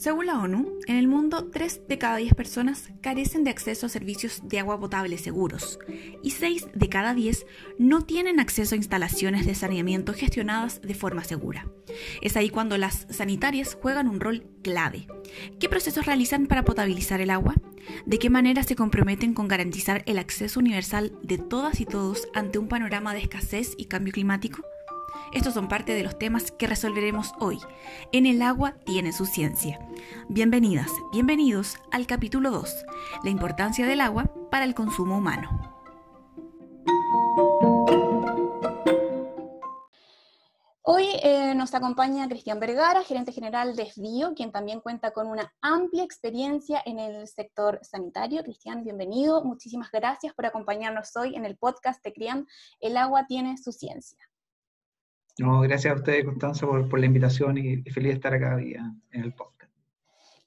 Según 0.00 0.24
la 0.24 0.38
ONU, 0.38 0.78
en 0.86 0.96
el 0.96 1.08
mundo 1.08 1.50
3 1.52 1.82
de 1.86 1.98
cada 1.98 2.16
10 2.16 2.32
personas 2.32 2.88
carecen 3.02 3.44
de 3.44 3.50
acceso 3.50 3.84
a 3.84 3.90
servicios 3.90 4.40
de 4.44 4.58
agua 4.58 4.80
potable 4.80 5.18
seguros 5.18 5.78
y 6.22 6.30
6 6.30 6.68
de 6.72 6.88
cada 6.88 7.12
10 7.12 7.44
no 7.78 8.00
tienen 8.00 8.40
acceso 8.40 8.74
a 8.74 8.78
instalaciones 8.78 9.44
de 9.44 9.54
saneamiento 9.54 10.14
gestionadas 10.14 10.80
de 10.80 10.94
forma 10.94 11.22
segura. 11.22 11.66
Es 12.22 12.38
ahí 12.38 12.48
cuando 12.48 12.78
las 12.78 13.08
sanitarias 13.10 13.76
juegan 13.78 14.08
un 14.08 14.20
rol 14.20 14.46
clave. 14.62 15.06
¿Qué 15.58 15.68
procesos 15.68 16.06
realizan 16.06 16.46
para 16.46 16.64
potabilizar 16.64 17.20
el 17.20 17.28
agua? 17.28 17.52
¿De 18.06 18.18
qué 18.18 18.30
manera 18.30 18.62
se 18.62 18.76
comprometen 18.76 19.34
con 19.34 19.48
garantizar 19.48 20.02
el 20.06 20.16
acceso 20.16 20.60
universal 20.60 21.12
de 21.22 21.36
todas 21.36 21.78
y 21.78 21.84
todos 21.84 22.26
ante 22.32 22.58
un 22.58 22.68
panorama 22.68 23.12
de 23.12 23.20
escasez 23.20 23.74
y 23.76 23.84
cambio 23.84 24.14
climático? 24.14 24.64
Estos 25.32 25.54
son 25.54 25.68
parte 25.68 25.94
de 25.94 26.02
los 26.02 26.18
temas 26.18 26.50
que 26.50 26.66
resolveremos 26.66 27.34
hoy. 27.38 27.60
En 28.10 28.26
el 28.26 28.42
agua 28.42 28.74
tiene 28.84 29.12
su 29.12 29.26
ciencia. 29.26 29.78
Bienvenidas, 30.28 30.90
bienvenidos 31.12 31.76
al 31.92 32.08
capítulo 32.08 32.50
2, 32.50 32.84
la 33.22 33.30
importancia 33.30 33.86
del 33.86 34.00
agua 34.00 34.24
para 34.50 34.64
el 34.64 34.74
consumo 34.74 35.18
humano. 35.18 35.70
Hoy 40.82 41.06
eh, 41.22 41.54
nos 41.54 41.74
acompaña 41.74 42.26
Cristian 42.26 42.58
Vergara, 42.58 43.04
gerente 43.04 43.30
general 43.30 43.76
de 43.76 43.86
FBIO, 43.86 44.34
quien 44.34 44.50
también 44.50 44.80
cuenta 44.80 45.12
con 45.12 45.28
una 45.28 45.54
amplia 45.60 46.02
experiencia 46.02 46.82
en 46.84 46.98
el 46.98 47.28
sector 47.28 47.78
sanitario. 47.82 48.42
Cristian, 48.42 48.82
bienvenido. 48.82 49.44
Muchísimas 49.44 49.92
gracias 49.92 50.34
por 50.34 50.46
acompañarnos 50.46 51.14
hoy 51.14 51.36
en 51.36 51.44
el 51.44 51.56
podcast 51.56 52.02
de 52.02 52.12
CRIAM 52.12 52.46
El 52.80 52.96
agua 52.96 53.26
tiene 53.28 53.56
su 53.58 53.70
ciencia. 53.70 54.29
No, 55.38 55.60
gracias 55.60 55.94
a 55.94 55.96
ustedes, 55.96 56.24
Constanza, 56.24 56.66
por, 56.66 56.98
la 56.98 57.06
invitación 57.06 57.56
y, 57.58 57.82
feliz 57.90 58.10
de 58.10 58.14
estar 58.14 58.34
acá 58.34 58.56
día 58.56 58.92
en 59.12 59.22
el 59.22 59.32
podcast. 59.32 59.72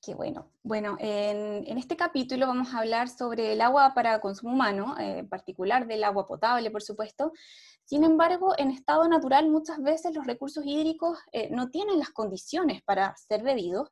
Qué 0.06 0.14
bueno. 0.14 0.50
Bueno, 0.64 0.98
en, 1.00 1.78
este 1.78 1.95
capítulo 1.95 2.45
vamos 2.45 2.73
a 2.73 2.80
hablar 2.80 3.08
sobre 3.08 3.54
el 3.54 3.61
agua 3.61 3.94
para 3.95 4.20
consumo 4.20 4.54
humano, 4.54 4.95
eh, 5.00 5.20
en 5.20 5.30
particular 5.30 5.88
del 5.88 6.04
agua 6.04 6.28
potable, 6.28 6.70
por 6.72 6.81
supuesto. 6.81 7.31
Sin 7.86 8.04
embargo, 8.04 8.54
en 8.58 8.72
estado 8.72 9.08
natural 9.08 9.50
muchas 9.50 9.81
veces 9.81 10.14
los 10.14 10.28
recursos 10.28 10.66
hídricos 10.66 11.17
eh, 11.31 11.50
no 11.52 11.70
tienen 11.70 12.00
las 12.00 12.09
condiciones 12.09 12.81
para 12.84 13.16
ser 13.16 13.44
bebidos 13.44 13.89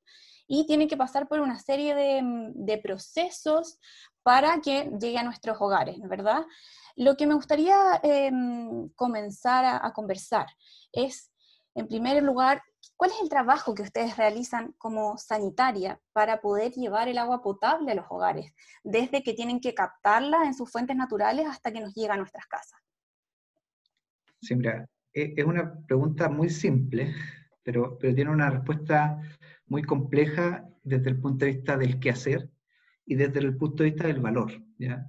y 0.53 0.66
tienen 0.66 0.89
que 0.89 0.97
pasar 0.97 1.30
por 1.30 1.39
una 1.39 1.57
serie 1.59 1.95
de, 1.95 2.77
procesos 2.83 3.80
para 4.21 4.59
que 4.59 4.91
llegue 4.99 5.17
a 5.17 5.23
nuestros 5.23 5.55
hogares, 5.61 5.97
¿verdad? 6.02 6.45
Lo 6.97 7.16
que 7.16 7.25
me 7.25 7.35
gustaría 7.35 8.02
em, 8.03 8.89
comenzar 8.89 9.63
a, 9.81 9.94
conversar 9.94 10.47
es, 10.91 11.31
en 11.73 11.88
primer 11.88 12.22
lugar, 12.22 12.61
¿cuál 12.97 13.11
es 13.11 13.22
el 13.22 13.29
trabajo 13.29 13.73
que 13.73 13.83
ustedes 13.83 14.17
realizan 14.17 14.73
como 14.77 15.17
sanitaria 15.17 16.02
para 16.11 16.41
poder 16.41 16.73
llevar 16.73 17.07
el 17.07 17.17
agua 17.17 17.41
potable 17.41 17.94
a 17.94 17.95
los 17.95 18.07
hogares, 18.09 18.52
desde 18.83 19.23
que 19.23 19.33
tienen 19.33 19.61
que 19.61 19.73
captarla 19.73 20.44
en 20.44 20.53
sus 20.53 20.69
fuentes 20.69 20.97
naturales 20.97 21.47
hasta 21.47 21.72
que 21.72 21.79
nos 21.79 21.95
llega 21.95 22.16
a 22.16 22.17
nuestras 22.17 22.45
casas? 22.47 22.81
Sí, 24.41 24.53
mira, 24.57 24.85
e, 25.13 25.33
es 25.38 25.45
una 25.45 25.73
pregunta 25.88 26.27
muy 26.27 26.49
simple, 26.49 27.16
pero, 27.63 27.97
pero 27.97 28.13
tiene 28.13 28.31
una 28.31 28.49
respuesta 28.49 29.17
muy 29.72 29.83
compleja 29.83 30.67
desde 30.83 31.11
el 31.11 31.22
punto 31.22 31.45
de 31.45 31.53
vista 31.53 31.77
del 31.77 31.97
qué 32.02 32.09
hacer 32.09 32.50
y 33.05 33.16
desde 33.16 33.39
el 33.39 33.55
punto 33.55 33.83
de 33.83 33.91
vista 33.91 34.05
del 34.05 34.19
valor. 34.19 34.52
¿ya? 34.78 35.08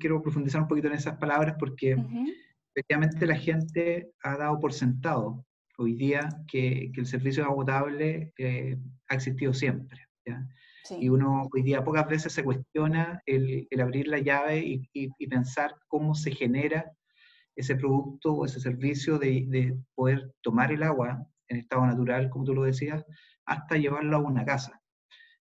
quiero 0.00 0.22
profundizar 0.22 0.62
un 0.62 0.68
poquito 0.68 0.88
en 0.88 0.94
esas 0.94 1.18
palabras 1.18 1.56
porque 1.58 1.98
efectivamente 2.74 3.26
la 3.26 3.36
gente 3.36 4.10
ha 4.22 4.38
dado 4.38 4.58
por 4.58 4.72
sentado 4.72 5.44
hoy 5.76 5.94
día 5.96 6.30
que, 6.48 6.90
que 6.94 7.00
el 7.02 7.06
servicio 7.06 7.42
de 7.42 7.50
agua 7.50 7.66
potable 7.66 8.32
eh, 8.38 8.78
ha 9.08 9.14
existido 9.14 9.52
siempre. 9.52 10.00
Y 10.98 11.10
uno 11.10 11.46
hoy 11.52 11.62
día 11.62 11.84
pocas 11.84 12.08
veces 12.08 12.32
se 12.32 12.42
cuestiona 12.42 13.20
el, 13.26 13.66
el 13.68 13.80
abrir 13.82 14.08
la 14.08 14.18
llave 14.18 14.60
y, 14.60 14.88
y, 14.94 15.26
pensar 15.26 15.74
cómo 15.88 16.14
se 16.14 16.30
genera 16.30 16.90
ese 17.54 17.76
producto 17.76 18.32
o 18.32 18.46
ese 18.46 18.60
servicio 18.60 19.18
de, 19.18 19.44
de, 19.48 19.76
poder 19.94 20.32
tomar 20.42 20.72
el 20.72 20.84
agua 20.84 21.26
en 21.48 21.58
estado 21.58 21.86
natural, 21.86 22.30
como 22.30 22.44
tú 22.44 22.54
lo 22.54 22.64
decías, 22.64 23.04
hasta 23.44 23.76
llevarlo 23.76 24.16
a 24.16 24.20
una 24.20 24.44
casa. 24.44 24.80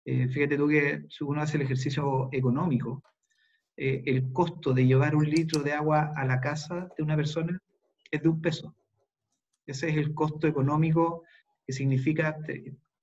Eh, 0.05 0.29
fíjate 0.29 0.57
tú 0.57 0.69
que 0.69 1.05
si 1.09 1.25
uno 1.25 1.43
hace 1.43 1.57
el 1.57 1.63
ejercicio 1.63 2.29
económico, 2.33 3.03
eh, 3.77 4.03
el 4.07 4.33
costo 4.33 4.75
de 4.75 4.87
llevar 4.87 5.15
un 5.15 5.29
litro 5.29 5.63
de 5.63 5.73
agua 5.73 6.13
a 6.17 6.25
la 6.25 6.41
casa 6.41 6.89
de 6.97 7.03
una 7.03 7.17
persona 7.17 7.59
es 8.11 8.23
de 8.23 8.29
un 8.29 8.41
peso. 8.41 8.75
Ese 9.67 9.89
es 9.89 9.97
el 9.97 10.13
costo 10.13 10.47
económico 10.47 11.23
que 11.67 11.73
significa 11.73 12.37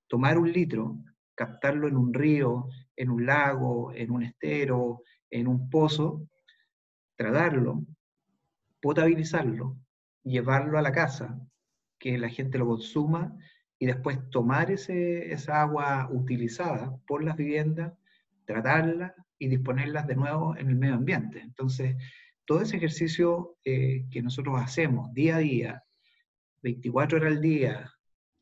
tomar 0.06 0.38
un 0.38 0.52
litro, 0.52 0.98
captarlo 1.34 1.88
en 1.88 1.96
un 1.96 2.12
río, 2.12 2.68
en 2.96 3.10
un 3.10 3.24
lago, 3.24 3.92
en 3.94 4.10
un 4.10 4.22
estero, 4.22 5.02
en 5.30 5.48
un 5.48 5.70
pozo, 5.70 6.28
tratarlo, 7.16 7.82
potabilizarlo, 8.80 9.76
llevarlo 10.22 10.78
a 10.78 10.82
la 10.82 10.92
casa, 10.92 11.38
que 12.00 12.18
la 12.18 12.28
gente 12.28 12.58
lo 12.58 12.66
consuma 12.66 13.36
y 13.78 13.86
después 13.86 14.18
tomar 14.30 14.72
ese, 14.72 15.32
esa 15.32 15.62
agua 15.62 16.08
utilizada 16.10 16.96
por 17.06 17.22
las 17.22 17.36
viviendas, 17.36 17.92
tratarla, 18.44 19.14
y 19.40 19.48
disponerlas 19.48 20.06
de 20.06 20.14
nuevo 20.14 20.54
en 20.56 20.68
el 20.68 20.76
medio 20.76 20.94
ambiente. 20.94 21.40
Entonces, 21.40 21.96
todo 22.44 22.60
ese 22.60 22.76
ejercicio 22.76 23.56
eh, 23.64 24.04
que 24.10 24.22
nosotros 24.22 24.60
hacemos 24.60 25.12
día 25.14 25.36
a 25.36 25.38
día, 25.38 25.82
24 26.62 27.18
horas 27.18 27.32
al 27.32 27.40
día, 27.40 27.90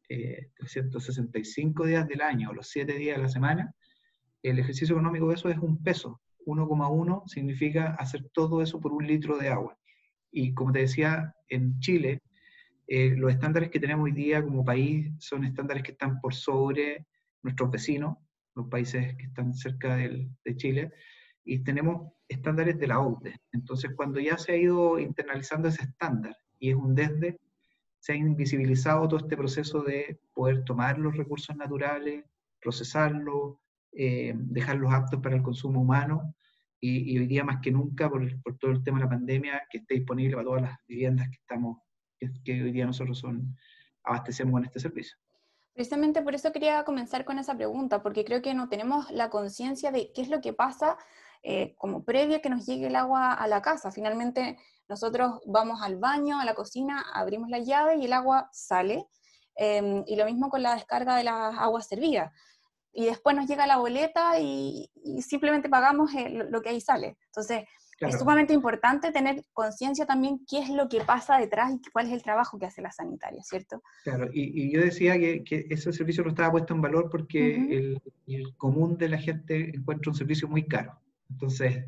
365 0.09 1.85
eh, 1.85 1.89
días 1.89 2.09
del 2.09 2.21
año, 2.21 2.53
los 2.53 2.69
7 2.69 2.93
días 2.95 3.17
de 3.17 3.23
la 3.23 3.29
semana, 3.29 3.73
el 4.43 4.59
ejercicio 4.59 4.97
económico 4.97 5.29
de 5.29 5.37
eso 5.37 5.49
es 5.49 5.59
un 5.59 5.83
peso. 5.83 6.21
1,1 6.47 7.29
significa 7.29 7.95
hacer 7.95 8.29
todo 8.33 8.61
eso 8.61 8.81
por 8.81 8.93
un 8.93 9.07
litro 9.07 9.39
de 9.39 9.49
agua. 9.49 9.79
Y 10.33 10.53
como 10.53 10.73
te 10.73 10.81
decía, 10.81 11.33
en 11.49 11.79
Chile, 11.79 12.23
eh, 12.89 13.15
los 13.17 13.31
estándares 13.31 13.71
que 13.71 13.79
tenemos 13.79 14.05
hoy 14.05 14.13
día 14.13 14.43
como 14.43 14.65
país 14.65 15.13
son 15.19 15.45
estándares 15.45 15.83
que 15.83 15.93
están 15.93 16.21
por 16.21 16.35
sobre 16.35 17.07
nuestros 17.43 17.71
vecinos, 17.71 18.17
los 18.55 18.67
países 18.69 19.15
que 19.17 19.27
están 19.27 19.55
cerca 19.55 19.97
de 19.97 20.57
Chile, 20.57 20.91
y 21.45 21.61
tenemos 21.61 22.13
estándares 22.29 22.79
de 22.79 22.87
la 22.87 23.01
OCDE. 23.01 23.41
Entonces, 23.53 23.93
cuando 23.97 24.21
ya 24.21 24.37
se 24.37 24.53
ha 24.53 24.57
ido 24.57 24.99
internalizando 24.99 25.69
ese 25.69 25.85
estándar 25.85 26.37
y 26.59 26.71
es 26.71 26.77
un 26.77 26.95
desde, 26.95 27.39
se 28.01 28.13
ha 28.13 28.17
invisibilizado 28.17 29.09
todo 29.09 29.21
este 29.21 29.37
proceso 29.37 29.83
de 29.83 30.21
poder 30.35 30.65
tomar 30.65 30.99
los 30.99 31.17
recursos 31.17 31.57
naturales, 31.57 32.25
procesarlos, 32.61 33.57
eh, 33.93 34.35
dejarlos 34.37 34.93
aptos 34.93 35.21
para 35.21 35.37
el 35.37 35.43
consumo 35.43 35.81
humano, 35.81 36.35
y, 36.81 37.19
hoy 37.19 37.27
día 37.27 37.43
más 37.43 37.61
que 37.61 37.73
nunca, 37.73 38.09
por, 38.09 38.31
todo 38.59 38.71
el 38.71 38.85
tema 38.85 38.99
de 38.99 39.05
la 39.05 39.11
pandemia, 39.11 39.63
que 39.69 39.79
esté 39.79 39.95
disponible 39.95 40.37
para 40.37 40.45
todas 40.45 40.63
las 40.63 40.79
viviendas 40.87 41.29
que 41.29 41.37
estamos, 41.37 41.79
que 42.45 42.63
hoy 42.63 42.73
día 42.73 42.87
nosotros 42.87 43.19
son, 43.19 43.57
abastecemos 44.03 44.53
con 44.53 44.65
este 44.65 44.81
servicio. 44.81 45.17
Precisamente 45.75 46.23
por 46.23 46.35
eso 46.35 46.51
quería 46.51 46.85
comenzar 46.85 47.25
con 47.25 47.39
esa 47.39 47.57
pregunta, 47.57 48.03
porque 48.03 48.25
creo 48.25 48.43
que 48.43 48.55
no 48.55 48.69
tenemos 48.69 49.11
la 49.11 49.31
conciencia 49.31 49.93
de 49.93 50.11
qué 50.13 50.23
es 50.23 50.29
lo 50.29 50.41
que 50.41 50.53
pasa 50.53 50.97
eh, 51.43 51.77
como 51.77 52.05
previo 52.05 52.39
a 52.39 52.41
que 52.41 52.51
nos 52.51 52.67
llegue 52.67 52.89
el 52.89 52.97
agua 52.97 53.33
a 53.33 53.47
la 53.47 53.63
casa. 53.63 53.93
Finalmente 53.93 54.59
nosotros 54.89 55.41
vamos 55.47 55.81
al 55.83 55.97
baño, 55.97 56.41
a 56.41 56.45
la 56.45 56.55
cocina, 56.55 57.05
abrimos 57.15 57.49
la 57.49 57.61
llave 57.61 57.97
y 57.97 58.07
el 58.07 58.13
agua 58.13 58.49
sale. 58.53 59.07
Em, 59.55 60.05
y 60.07 60.17
lo 60.17 60.25
mismo 60.25 60.51
con 60.51 60.63
la 60.63 60.75
descarga 60.75 61.17
de 61.17 61.25
las 61.25 61.57
aguas 61.59 61.87
servidas. 61.89 62.33
Y 62.93 63.07
después 63.07 63.37
nos 63.37 63.47
llega 63.47 63.67
la 63.67 63.79
boleta 63.79 64.39
y, 64.41 64.91
simplemente 65.21 65.69
pagamos 65.69 66.15
eh, 66.15 66.29
lo 66.31 66.63
que 66.63 66.71
ahí 66.71 66.81
sale. 66.81 67.17
Entonces, 67.27 67.65
es 68.01 68.19
sumamente 68.19 68.53
importante 68.53 69.11
tener 69.11 69.45
conciencia 69.53 70.07
también 70.07 70.41
qué 70.49 70.61
es 70.61 70.71
lo 70.71 70.89
que 70.89 71.01
pasa 71.01 71.39
detrás 71.39 71.73
y 71.73 71.91
cuál 71.91 72.07
es 72.07 72.13
el 72.13 72.23
trabajo 72.23 72.59
que 72.59 72.67
hace 72.67 72.81
la 72.81 72.93
sanitaria, 72.93 73.43
¿cierto? 73.43 73.83
Claro, 74.05 74.29
y, 74.33 74.71
yo 74.73 74.81
decía 74.81 75.19
que, 75.19 75.67
ese 75.71 75.93
servicio 75.93 76.23
no 76.23 76.31
estaba 76.31 76.53
puesto 76.53 76.75
en 76.75 76.83
valor 76.83 77.09
porque 77.11 77.99
el, 78.27 78.55
común 78.57 78.97
de 78.99 79.09
la 79.09 79.19
gente 79.19 79.71
encuentra 79.75 80.11
un 80.11 80.17
servicio 80.17 80.49
muy 80.49 80.67
caro. 80.67 81.01
Entonces, 81.31 81.85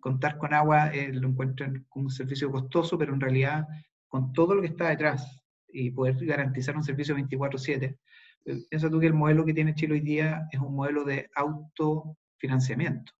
contar 0.00 0.38
con 0.38 0.54
agua 0.54 0.88
eh, 0.94 1.12
lo 1.12 1.28
encuentran 1.28 1.84
como 1.88 2.06
un 2.06 2.10
servicio 2.10 2.50
costoso, 2.50 2.96
pero 2.96 3.12
en 3.12 3.20
realidad 3.20 3.66
con 4.06 4.32
todo 4.32 4.54
lo 4.54 4.62
que 4.62 4.68
está 4.68 4.88
detrás 4.88 5.42
y 5.68 5.90
poder 5.90 6.24
garantizar 6.24 6.76
un 6.76 6.84
servicio 6.84 7.14
24/7, 7.14 7.98
eh, 8.46 8.56
piensa 8.70 8.88
tú 8.88 9.00
que 9.00 9.06
el 9.06 9.14
modelo 9.14 9.44
que 9.44 9.54
tiene 9.54 9.74
Chile 9.74 9.94
hoy 9.94 10.00
día 10.00 10.46
es 10.50 10.60
un 10.60 10.74
modelo 10.74 11.04
de 11.04 11.28
autofinanciamiento. 11.34 13.12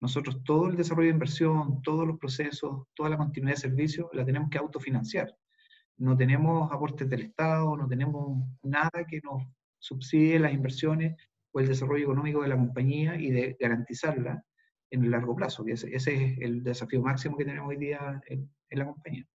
Nosotros 0.00 0.42
todo 0.44 0.68
el 0.68 0.76
desarrollo 0.76 1.08
de 1.08 1.14
inversión, 1.14 1.82
todos 1.82 2.06
los 2.06 2.18
procesos, 2.18 2.86
toda 2.94 3.10
la 3.10 3.18
continuidad 3.18 3.56
de 3.56 3.60
servicio 3.60 4.10
la 4.12 4.24
tenemos 4.24 4.48
que 4.50 4.58
autofinanciar. 4.58 5.36
No 5.98 6.16
tenemos 6.16 6.72
aportes 6.72 7.08
del 7.08 7.22
Estado, 7.22 7.76
no 7.76 7.86
tenemos 7.86 8.38
nada 8.62 9.04
que 9.06 9.20
nos 9.22 9.42
subsidie 9.78 10.38
las 10.38 10.54
inversiones 10.54 11.16
o 11.52 11.60
el 11.60 11.68
desarrollo 11.68 12.04
económico 12.04 12.42
de 12.42 12.48
la 12.48 12.56
compañía 12.56 13.16
y 13.16 13.30
de 13.30 13.56
garantizarla 13.60 14.42
en 14.90 15.04
el 15.04 15.10
largo 15.10 15.36
plazo, 15.36 15.64
ese, 15.66 15.94
es 15.94 16.06
el 16.06 16.64
desafío 16.64 17.00
máximo 17.00 17.36
que 17.36 17.44
tenemos 17.44 17.68
hoy 17.68 17.76
día 17.76 18.20
en, 18.26 18.50
la 18.70 18.86
compañía. 18.86 19.26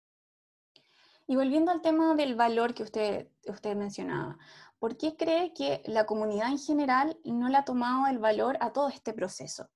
Y 1.27 1.35
volviendo 1.35 1.71
al 1.71 1.81
tema 1.81 2.13
del 2.15 2.35
valor 2.35 2.73
que 2.73 2.83
usted, 2.83 3.29
usted 3.47 3.75
mencionaba, 3.75 4.38
¿por 4.79 4.97
qué 4.97 5.15
cree 5.15 5.53
que 5.53 5.81
la 5.85 6.06
comunidad 6.06 6.50
en 6.50 6.59
general 6.59 7.17
no 7.23 7.50
le 7.50 7.57
ha 7.57 7.65
tomado 7.65 8.07
el 8.07 8.19
valor 8.19 8.57
a 8.59 8.71
todo 8.73 8.89
este 8.89 9.13
proceso? 9.13 9.69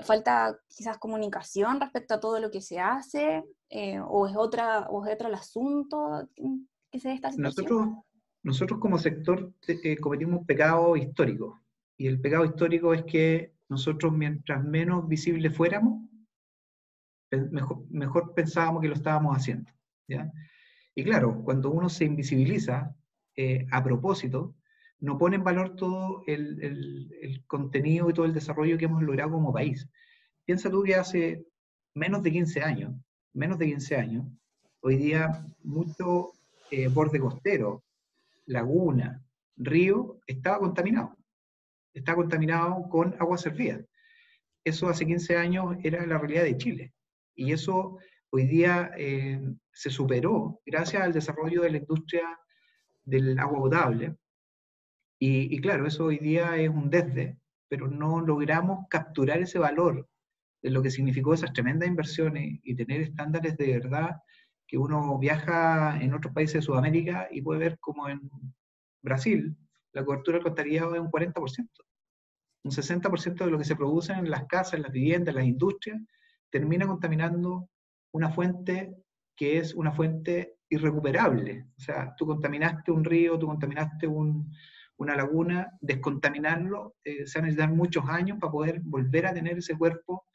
¿Falta 0.00 0.58
quizás 0.68 0.98
comunicación 0.98 1.80
respecto 1.80 2.14
a 2.14 2.20
todo 2.20 2.40
lo 2.40 2.50
que 2.50 2.60
se 2.60 2.80
hace? 2.80 3.44
Eh, 3.68 4.00
¿O 4.00 4.26
es 4.26 4.34
otra 4.36 4.88
o 4.88 5.06
es 5.06 5.14
otro 5.14 5.28
el 5.28 5.34
asunto 5.34 6.28
que 6.90 6.98
se 6.98 7.14
situación? 7.14 7.42
Nosotros, 7.42 7.88
nosotros 8.42 8.80
como 8.80 8.98
sector 8.98 9.52
eh, 9.68 9.96
cometimos 9.98 10.40
un 10.40 10.46
pecado 10.46 10.96
histórico. 10.96 11.60
Y 11.96 12.06
el 12.06 12.20
pecado 12.20 12.44
histórico 12.44 12.94
es 12.94 13.04
que 13.04 13.54
nosotros 13.68 14.12
mientras 14.12 14.64
menos 14.64 15.06
visibles 15.06 15.56
fuéramos, 15.56 16.08
mejor, 17.30 17.84
mejor 17.90 18.34
pensábamos 18.34 18.82
que 18.82 18.88
lo 18.88 18.94
estábamos 18.94 19.36
haciendo. 19.36 19.70
¿ya? 20.08 20.30
Y 20.94 21.04
claro, 21.04 21.42
cuando 21.44 21.70
uno 21.70 21.88
se 21.88 22.04
invisibiliza 22.04 22.94
eh, 23.36 23.66
a 23.70 23.82
propósito, 23.82 24.54
no 25.02 25.18
pone 25.18 25.34
en 25.34 25.42
valor 25.42 25.74
todo 25.74 26.22
el, 26.28 27.42
contenido 27.48 28.08
y 28.08 28.14
todo 28.14 28.24
el 28.24 28.32
desarrollo 28.32 28.78
que 28.78 28.84
hemos 28.84 29.02
logrado 29.02 29.32
como 29.32 29.52
país. 29.52 29.88
Piensa 30.44 30.70
tú 30.70 30.84
que 30.84 30.94
hace 30.94 31.44
menos 31.92 32.22
de 32.22 32.30
15 32.30 32.62
años, 32.62 32.94
menos 33.34 33.58
de 33.58 33.66
15 33.66 33.96
años, 33.96 34.26
hoy 34.80 34.96
día 34.96 35.44
mucho 35.64 36.32
eh, 36.70 36.86
borde 36.86 37.18
costero, 37.18 37.82
laguna, 38.46 39.20
río, 39.56 40.20
estaba 40.26 40.60
contaminado. 40.60 41.16
Estaba 41.92 42.16
contaminado 42.16 42.88
con 42.88 43.16
agua 43.18 43.38
servida. 43.38 43.84
Eso 44.64 44.88
hace 44.88 45.04
15 45.04 45.36
años 45.36 45.76
era 45.82 46.06
la 46.06 46.18
realidad 46.18 46.44
de 46.44 46.56
Chile. 46.56 46.94
Y 47.34 47.52
eso 47.52 47.98
hoy 48.30 48.46
día 48.46 48.92
eh, 48.96 49.42
se 49.72 49.90
superó 49.90 50.60
gracias 50.64 51.02
al 51.02 51.12
desarrollo 51.12 51.62
de 51.62 51.70
la 51.70 51.78
industria 51.78 52.38
del 53.04 53.36
agua 53.40 53.58
potable. 53.58 54.16
Y, 55.24 55.60
claro, 55.60 55.86
eso 55.86 56.06
hoy 56.06 56.18
día 56.18 56.56
es 56.56 56.68
un 56.68 56.90
desde, 56.90 57.38
pero 57.68 57.86
no 57.86 58.20
logramos 58.20 58.88
capturar 58.90 59.38
ese 59.38 59.60
valor 59.60 60.08
de 60.60 60.70
lo 60.70 60.82
que 60.82 60.90
significó 60.90 61.32
esas 61.32 61.52
tremendas 61.52 61.88
inversiones 61.88 62.58
y 62.64 62.74
tener 62.74 63.02
estándares 63.02 63.56
de 63.56 63.72
verdad 63.72 64.16
que 64.66 64.76
uno 64.76 65.16
viaja 65.20 65.96
en 66.02 66.12
otros 66.12 66.34
países 66.34 66.54
de 66.54 66.62
Sudamérica 66.62 67.28
y 67.30 67.40
puede 67.40 67.60
ver 67.60 67.78
como 67.78 68.08
en 68.08 68.20
Brasil 69.00 69.56
la 69.92 70.04
cobertura 70.04 70.40
del 70.40 70.72
es 70.74 70.82
un 70.82 71.12
40%. 71.12 71.68
Un 72.64 72.72
60% 72.72 73.44
de 73.44 73.50
lo 73.52 73.58
que 73.58 73.64
se 73.64 73.76
produce 73.76 74.12
en 74.14 74.28
las 74.28 74.46
casas, 74.46 74.74
en 74.74 74.82
las 74.82 74.90
viviendas, 74.90 75.28
en 75.28 75.36
las 75.36 75.46
industrias, 75.46 76.00
termina 76.50 76.84
contaminando 76.84 77.68
una 78.10 78.28
fuente 78.28 78.96
que 79.36 79.58
es 79.58 79.72
una 79.72 79.92
fuente 79.92 80.56
irrecuperable. 80.68 81.68
O 81.76 81.80
sea, 81.80 82.12
tú 82.16 82.26
contaminaste 82.26 82.90
un 82.90 83.04
río, 83.04 83.38
tú 83.38 83.46
contaminaste 83.46 84.08
una 85.02 85.16
laguna, 85.16 85.70
descontaminarlo, 85.80 86.96
eh, 87.04 87.26
se 87.26 87.38
van 87.38 87.44
a 87.44 87.48
necesitar 87.48 87.74
muchos 87.74 88.04
años 88.08 88.38
para 88.40 88.52
poder 88.52 88.80
volver 88.80 89.26
a 89.26 89.34
tener 89.34 89.58
ese 89.58 89.76
cuerpo 89.76 90.26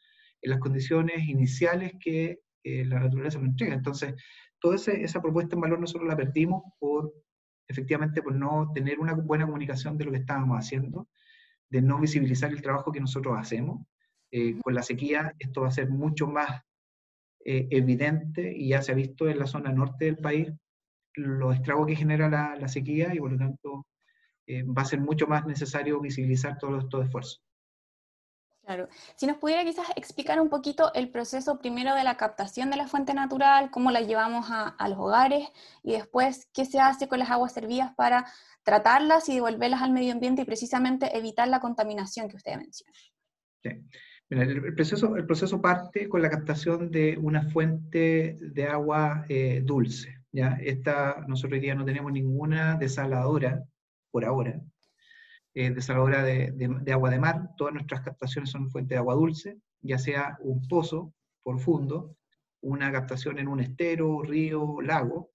en 0.42 0.52
las 0.52 0.60
condiciones 0.60 1.28
iniciales 1.28 1.94
que 2.00 2.40
eh, 2.64 2.86
la 2.86 3.00
naturaleza 3.00 3.40
nos 3.40 3.50
entrega. 3.50 3.74
Entonces, 3.74 4.14
toda 4.60 4.76
esa 4.76 5.22
propuesta 5.22 5.56
en 5.56 5.62
valor 5.62 5.80
nosotros 5.80 6.08
la 6.08 6.18
perdimos 6.18 6.64
por, 6.80 7.14
efectivamente, 7.68 8.22
por 8.22 8.36
no 8.36 8.72
tener 8.74 9.00
una 9.00 9.14
buena 9.14 9.46
comunicación 9.46 9.98
de 9.98 10.06
lo 10.06 10.12
que 10.12 10.20
estábamos 10.20 10.58
haciendo, 10.58 11.08
de 11.70 11.82
no 11.82 12.00
visibilizar 12.00 12.52
el 12.52 12.62
trabajo 12.62 12.92
que 12.92 13.00
nosotros 13.00 13.36
hacemos. 13.38 13.86
Eh, 14.32 14.58
con 14.62 14.76
la 14.76 14.84
sequía 14.84 15.34
esto 15.40 15.62
va 15.62 15.70
a 15.70 15.72
ser 15.72 15.90
mucho 15.90 16.28
más 16.28 16.62
eh, 17.46 17.66
evidente 17.72 18.54
y 18.54 18.70
ya 18.70 18.82
se 18.82 18.92
ha 18.92 18.96
visto 18.96 19.30
en 19.30 19.40
la 19.40 19.48
zona 19.48 19.72
norte 19.72 20.04
del 20.04 20.18
país 20.18 20.52
los 21.16 21.56
estragos 21.56 21.88
que 21.88 21.96
genera 21.96 22.28
la, 22.30 22.68
sequía 22.68 23.16
y 23.16 23.20
por 23.20 23.32
lo 23.32 23.38
tanto 23.38 23.88
eh, 24.48 24.64
va 24.64 24.82
a 24.82 24.86
ser 24.86 25.00
mucho 25.00 25.28
más 25.28 25.46
necesario 25.46 26.00
visibilizar 26.00 26.58
todos 26.58 26.84
estos 26.84 27.06
esfuerzos. 27.06 27.44
Claro. 28.66 28.90
Si 29.16 29.28
nos 29.28 29.38
pudiera 29.38 29.64
quizás 29.64 29.88
explicar 29.96 30.42
un 30.42 30.50
poquito 30.50 30.94
el 30.94 31.10
proceso 31.10 31.58
primero 31.58 31.96
de 31.96 32.04
la 32.04 32.18
captación 32.18 32.70
de 32.70 32.76
la 32.76 32.88
fuente 32.88 33.14
natural, 33.14 33.72
cómo 33.72 33.92
la 33.92 34.02
llevamos 34.02 34.48
a, 34.50 34.76
los 34.90 34.98
hogares 34.98 35.48
y 35.84 35.94
después 35.94 36.50
qué 36.54 36.66
se 36.66 36.80
hace 36.80 37.08
con 37.08 37.20
las 37.20 37.32
aguas 37.32 37.54
servidas 37.54 37.94
para 37.96 38.26
tratarlas 38.64 39.30
y 39.30 39.36
devolverlas 39.36 39.82
al 39.82 39.92
medio 39.92 40.12
ambiente 40.12 40.42
y 40.42 40.46
precisamente 40.46 41.18
evitar 41.18 41.48
la 41.48 41.62
contaminación 41.62 42.28
que 42.28 42.36
usted 42.36 42.58
menciona. 42.58 42.92
Sí 43.64 43.70
el, 44.30 44.74
proceso, 44.76 45.16
el 45.16 45.26
proceso 45.26 45.62
parte 45.62 46.10
con 46.10 46.22
la 46.22 46.30
captación 46.30 46.92
de 46.92 47.18
una 47.18 47.44
fuente 47.44 48.38
de 48.42 48.66
agua 48.66 49.26
eh, 49.30 49.62
dulce. 49.64 50.18
¿ya? 50.32 50.58
Esta, 50.62 51.24
nosotros 51.28 51.54
hoy 51.54 51.62
día 51.62 51.76
no 51.76 51.86
tenemos 51.86 52.12
ninguna 52.12 52.76
desaladora, 52.76 53.64
por 54.12 54.26
ahora, 54.26 54.62
eh, 55.54 55.72
desaladora 55.72 56.24
de, 56.24 56.52
de, 56.52 56.94
agua 56.94 57.10
de 57.10 57.20
mar. 57.20 57.50
Todas 57.58 57.74
nuestras 57.74 58.02
captaciones 58.02 58.52
son 58.52 58.70
fuente 58.70 58.94
de 58.94 59.00
agua 59.00 59.16
dulce, 59.16 59.58
ya 59.82 59.98
sea 59.98 60.38
un 60.42 60.68
pozo 60.68 61.14
profundo, 61.44 62.16
una 62.62 62.92
captación 62.92 63.40
en 63.40 63.48
un 63.48 63.60
estero, 63.60 64.22
río, 64.22 64.82
lago, 64.82 65.32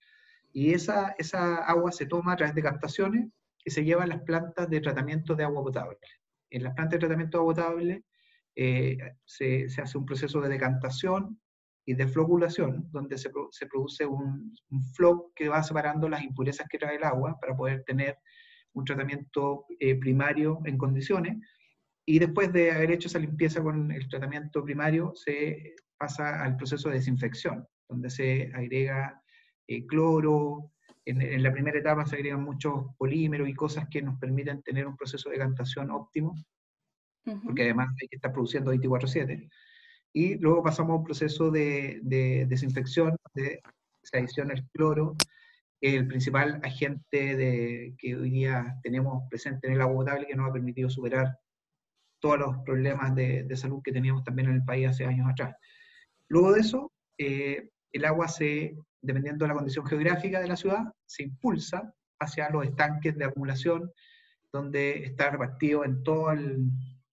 y 0.53 0.75
esa, 0.75 1.15
esa 1.19 1.57
agua 1.65 1.93
se 1.93 2.07
toma 2.07 2.35
a 2.35 2.37
través 2.37 2.55
de 2.55 2.63
captaciones 2.63 3.31
que 3.59 3.71
se 3.71 3.85
llevan 3.85 4.05
a 4.05 4.17
las 4.17 4.23
plantas 4.23 4.69
de 4.69 4.81
tratamiento 4.81 5.35
de 5.35 5.45
agua 5.45 5.63
potable. 5.63 5.99
En 6.51 6.63
las 6.63 6.75
plantas 6.75 6.93
de 6.93 6.99
tratamiento 7.01 7.39
de 7.39 7.41
agua 7.41 7.55
potable 7.55 8.05
eh, 8.55 8.99
se, 9.25 9.67
hace 9.83 9.99
un 9.99 10.05
proceso 10.05 10.41
de 10.41 10.51
decantación 10.51 11.41
y 11.85 11.95
de 11.95 12.07
floculación, 12.07 12.89
donde 12.93 13.19
se, 13.19 13.31
produce 13.31 14.07
un, 14.07 14.55
un 14.71 15.33
que 15.35 15.49
va 15.49 15.63
separando 15.63 16.09
las 16.09 16.23
impurezas 16.23 16.69
que 16.69 16.79
trae 16.79 16.97
el 16.97 17.05
agua 17.05 17.39
para 17.41 17.57
poder 17.57 17.83
tener 17.85 18.19
un 18.75 18.85
tratamiento 18.85 19.67
eh, 19.79 19.97
primario 19.97 20.61
en 20.65 20.79
condiciones. 20.79 21.37
Y 22.05 22.19
después 22.19 22.53
de 22.53 22.73
haber 22.73 22.93
hecho 22.93 23.09
esa 23.09 23.19
limpieza 23.19 23.63
con 23.63 23.93
el 23.93 24.09
tratamiento 24.09 24.65
primario, 24.65 25.13
se 25.15 25.75
pasa 25.97 26.43
al 26.43 26.57
proceso 26.57 26.89
de 26.89 26.97
desinfección, 26.97 27.67
donde 27.89 28.11
se 28.11 28.51
agrega 28.55 29.23
eh, 29.69 29.87
cloro. 29.87 30.73
En, 31.05 31.21
en, 31.21 31.43
la 31.43 31.53
primera 31.53 31.79
etapa 31.79 32.07
se 32.07 32.17
agregan 32.17 32.43
muchos 32.43 32.87
polímeros 32.97 33.49
y 33.49 33.55
cosas 33.55 33.89
que 33.89 34.03
nos 34.03 34.19
permiten 34.19 34.63
tener 34.63 34.87
un 34.87 34.97
proceso 34.97 35.29
de 35.29 35.37
decantación 35.37 35.91
óptimo 35.91 36.35
porque 37.45 37.63
además 37.63 37.89
hay 38.01 38.09
que 38.09 38.17
estar 38.17 38.33
produciendo 38.33 38.73
24/7. 38.73 39.49
Y 40.13 40.37
luego 40.37 40.63
pasamos 40.63 40.93
a 40.93 40.97
un 40.97 41.05
proceso 41.05 41.51
de, 41.51 42.01
desinfección, 42.49 43.17
de 43.35 43.63
se 44.03 44.19
adiciona 44.19 44.55
el 44.55 44.65
cloro, 44.71 45.17
el 45.83 46.07
principal 46.07 46.61
agente 46.63 47.37
de, 47.37 47.95
que 47.99 48.15
hoy 48.15 48.31
día 48.31 48.79
tenemos 48.83 49.29
presente 49.29 49.67
en 49.67 49.75
el 49.75 49.81
agua 49.81 49.97
potable 49.97 50.27
que 50.27 50.37
nos 50.37 50.49
ha 50.49 50.53
permitido 50.53 50.89
superar 50.89 51.37
todos 52.21 52.39
los 52.39 52.59
problemas 52.59 53.15
de, 53.17 53.43
de 53.43 53.57
salud 53.57 53.83
que 53.83 53.93
teníamos 53.93 54.23
también 54.23 54.49
en 54.49 54.55
el 54.55 54.65
país 54.65 54.89
hace 54.89 55.05
años 55.05 55.29
atrás. 55.29 55.57
Luego 56.29 56.53
de 56.53 56.61
eso, 56.61 56.93
eh, 57.19 57.69
el 57.93 58.05
agua 58.05 58.29
se, 58.29 58.77
dependiendo 59.03 59.45
de 59.45 59.49
la 59.49 59.55
condición 59.55 59.85
geográfica 59.85 60.41
de 60.41 60.49
la 60.49 60.57
ciudad, 60.57 60.85
se 61.05 61.25
impulsa 61.25 61.93
hacia 62.21 62.49
los 62.51 62.65
estanques 62.65 63.17
de 63.17 63.25
acumulación, 63.25 63.91
donde 64.53 65.05
está 65.05 65.31
repartido 65.31 65.85
en 65.85 66.03
todo 66.05 66.31
el, 66.31 66.71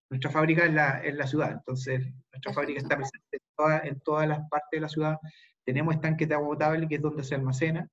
nuestra 0.10 0.30
fábrica 0.30 0.66
es 0.66 0.74
la, 0.74 1.02
la 1.04 1.28
ciudad, 1.28 1.52
entonces 1.52 2.08
nuestra 2.32 2.54
fábrica 2.54 2.80
está 2.80 2.96
presente 2.96 3.40
en, 3.84 4.00
todas 4.02 4.28
las 4.28 4.48
partes 4.50 4.70
de 4.72 4.80
la 4.80 4.90
ciudad. 4.90 5.18
Tenemos 5.66 5.96
estanques 5.96 6.28
de 6.28 6.36
agua 6.36 6.50
potable, 6.50 6.88
que 6.88 6.96
es 6.96 7.02
donde 7.02 7.24
se 7.24 7.36
almacena 7.36 7.90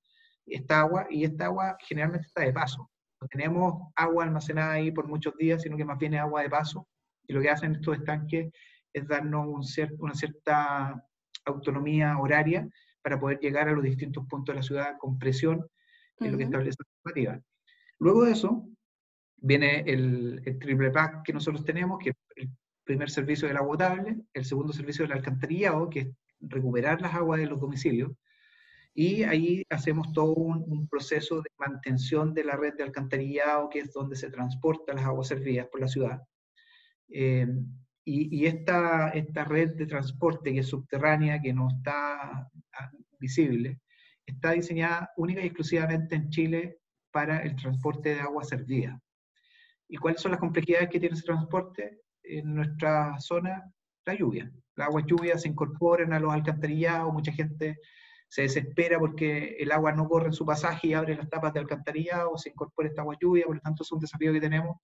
esta 0.55 0.81
agua, 0.81 1.07
y 1.11 1.25
esta 1.25 1.47
agua 1.47 1.77
generalmente 1.81 2.27
está 2.27 2.43
de 2.43 2.53
paso. 2.53 2.91
No 3.21 3.29
tenemos 3.29 3.93
agua 3.97 4.25
almacenada 4.25 4.73
ahí 4.73 4.91
por 4.91 5.09
muchos 5.09 5.35
días, 5.37 5.63
sino 5.63 5.77
que 5.77 5.85
más 5.85 5.99
bien 5.99 6.15
es 6.15 6.21
agua 6.21 6.43
de 6.43 6.51
paso. 6.51 6.87
Y 7.27 7.33
lo 7.33 7.41
que 7.41 7.51
hacen 7.51 7.75
estos 7.75 7.97
estanques 7.97 8.53
es 8.93 9.09
darnos 9.09 9.47
una 9.99 10.15
cierta 10.15 11.03
autonomía 11.45 12.19
horaria 12.19 12.69
para 13.03 13.19
poder 13.19 13.39
llegar 13.39 13.69
a 13.69 13.73
los 13.73 13.85
distintos 13.85 14.27
puntos 14.27 14.53
de 14.53 14.57
la 14.61 14.63
ciudad 14.63 14.97
con 14.99 15.19
presión, 15.19 15.67
en 16.19 16.33
lo 16.33 16.39
que 16.39 16.45
establece 16.45 16.77
la 16.79 16.89
normativa. 17.05 17.41
Luego 17.99 18.25
de 18.25 18.33
eso, 18.33 18.69
viene 19.37 19.81
el, 19.87 20.43
triple 20.61 20.91
pack 20.91 21.23
que 21.25 21.33
nosotros 21.33 21.65
tenemos, 21.65 21.99
que 21.99 22.11
es 22.11 22.17
el 22.37 22.51
primer 22.85 23.11
servicio 23.11 23.49
del 23.49 23.59
agua 23.59 23.73
potable, 23.73 24.17
el 24.33 24.45
segundo 24.45 24.73
servicio 24.73 25.05
del 25.05 25.13
alcantarillado, 25.13 25.91
que 25.91 26.01
es 26.01 26.09
recuperar 26.41 27.01
las 27.01 27.15
aguas 27.15 27.41
de 27.41 27.47
los 27.47 27.61
domicilios, 27.61 28.13
y 28.99 29.25
ahí 29.25 29.63
hacemos 29.69 30.11
todo 30.15 30.33
un, 30.33 30.89
proceso 30.89 31.43
de 31.43 31.51
mantención 31.59 32.33
de 32.33 32.45
la 32.45 32.57
red 32.57 32.75
de 32.77 32.83
alcantarillado, 32.83 33.69
que 33.69 33.81
es 33.81 33.93
donde 33.93 34.17
se 34.17 34.31
transportan 34.31 34.97
las 34.97 35.05
aguas 35.05 35.29
servidas 35.29 35.67
por 35.67 35.83
la 35.83 35.89
ciudad. 35.89 36.23
Eh, 37.11 37.47
y, 38.07 38.47
esta, 38.47 39.11
esta 39.11 39.45
red 39.45 39.75
de 39.75 39.87
transporte 39.87 40.55
que 40.55 40.61
es 40.61 40.69
subterránea, 40.69 41.43
que 41.43 41.53
no 41.53 41.69
está 41.69 42.49
ah, 42.49 42.91
visible, 43.19 43.81
está 44.25 44.53
diseñada 44.53 45.11
única 45.19 45.43
y 45.43 45.47
exclusivamente 45.47 46.15
en 46.15 46.31
Chile 46.31 46.79
para 47.11 47.41
el 47.41 47.55
transporte 47.55 48.15
de 48.15 48.21
agua 48.21 48.45
servida. 48.45 48.99
¿Y 49.89 49.99
cuáles 49.99 50.23
son 50.23 50.31
las 50.31 50.41
complejidades 50.41 50.89
que 50.89 51.01
tiene 51.01 51.17
ese 51.17 51.27
transporte? 51.27 52.01
En 52.23 52.55
nuestra 52.55 53.21
zona, 53.21 53.71
la 54.07 54.15
lluvia. 54.15 54.51
Las 54.75 54.89
aguas 54.89 55.05
lluvias 55.07 55.43
se 55.43 55.49
incorporan 55.49 56.15
a 56.15 56.21
los 56.21 56.33
alcantarillados, 56.33 57.13
mucha 57.13 57.33
gente 57.33 57.77
se 58.29 58.43
desespera 58.43 58.99
porque 58.99 59.57
el 59.59 59.73
agua 59.73 59.93
no 59.93 60.09
corre 60.09 60.27
en 60.27 60.33
su 60.33 60.45
pasaje 60.45 60.89
y 60.89 60.95
abre 60.95 61.15
las 61.15 61.29
tapas 61.29 61.53
de 61.53 61.61
alcantarillado, 61.61 62.33
o 62.33 62.39
se 62.39 62.51
incorpora 62.51 62.89
esta 62.89 63.03
agua 63.03 63.17
lluvia, 63.21 63.47
por 63.47 63.57
lo 63.57 63.61
tanto 63.61 63.83
es 63.83 63.93
un 63.93 64.01
desafío 64.01 64.33
que 64.33 64.41
tenemos 64.41 64.79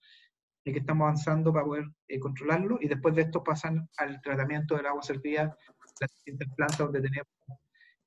y 0.64 0.72
que 0.72 0.78
estamos 0.78 1.06
avanzando 1.06 1.52
para 1.52 1.64
poder 1.64 1.84
eh, 2.06 2.20
controlarlo, 2.20 2.78
y 2.80 2.86
después 2.86 3.14
de 3.16 3.22
esto 3.22 3.42
pasan 3.42 3.88
al 3.96 4.20
tratamiento 4.22 4.76
del 4.76 4.86
agua 4.86 5.02
servida, 5.02 5.56
las 6.00 6.10
distintas 6.14 6.48
plantas 6.54 6.78
donde 6.78 7.00
tenemos 7.00 7.28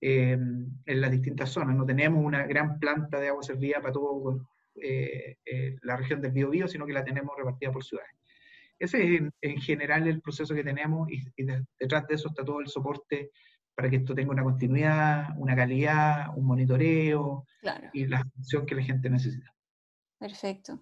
eh, 0.02 0.38
en 0.86 1.02
las 1.02 1.12
distintas 1.12 1.50
zonas. 1.50 1.76
No 1.76 1.86
tenemos 1.86 2.24
una 2.24 2.46
gran 2.46 2.80
planta 2.80 3.20
de 3.20 3.30
agua 3.30 3.44
servida 3.44 3.82
para 3.82 3.94
toda 3.94 4.38
eh, 4.76 5.36
la 5.82 5.98
región 5.98 6.22
del 6.22 6.32
Biobío, 6.32 6.68
sino 6.68 6.86
que 6.86 6.94
la 6.94 7.04
tenemos 7.04 7.36
repartida 7.38 7.72
por 7.72 7.84
ciudades. 7.84 8.12
Ese 8.78 9.16
es 9.16 9.22
en, 9.42 9.62
general 9.62 10.08
el 10.08 10.22
proceso 10.22 10.54
que 10.54 10.64
tenemos 10.64 11.10
y, 11.10 11.24
detrás 11.80 12.08
de 12.08 12.16
eso 12.16 12.28
está 12.28 12.44
todo 12.44 12.60
el 12.60 12.68
soporte 12.68 13.32
para 13.76 13.90
que 13.90 13.98
esto 13.98 14.16
tenga 14.16 14.32
una 14.32 14.44
continuidad, 14.44 15.30
una 15.38 15.56
calidad, 15.56 16.36
un 16.36 16.46
monitoreo 16.46 17.46
y 17.94 18.08
la 18.08 18.20
atención 18.20 18.66
que 18.66 18.76
la 18.76 18.84
gente 18.84 19.10
necesita. 19.10 19.54
Perfecto. 20.18 20.80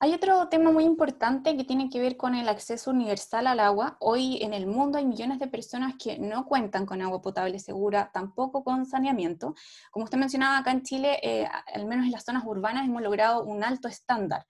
Hay 0.00 0.14
otro 0.14 0.48
tema 0.48 0.70
muy 0.70 0.84
importante 0.84 1.56
que 1.56 1.64
tiene 1.64 1.90
que 1.90 2.00
ver 2.00 2.16
con 2.16 2.36
el 2.36 2.48
acceso 2.48 2.92
universal 2.92 3.48
al 3.48 3.58
agua. 3.58 3.96
Hoy 3.98 4.38
en 4.42 4.54
el 4.54 4.66
mundo 4.68 4.96
hay 4.98 5.04
millones 5.04 5.40
de 5.40 5.48
personas 5.48 5.94
que 5.98 6.18
no 6.20 6.46
cuentan 6.46 6.86
con 6.86 7.02
agua 7.02 7.20
potable 7.20 7.58
segura, 7.58 8.10
tampoco 8.12 8.62
con 8.62 8.86
saneamiento. 8.86 9.56
Como 9.90 10.04
usted 10.04 10.18
mencionaba, 10.18 10.58
acá 10.58 10.70
en 10.70 10.82
Chile, 10.82 11.18
eh, 11.22 11.48
al 11.74 11.86
menos 11.86 12.06
en 12.06 12.12
las 12.12 12.24
zonas 12.24 12.44
urbanas, 12.46 12.86
hemos 12.86 13.02
logrado 13.02 13.42
un 13.42 13.64
alto 13.64 13.88
estándar. 13.88 14.46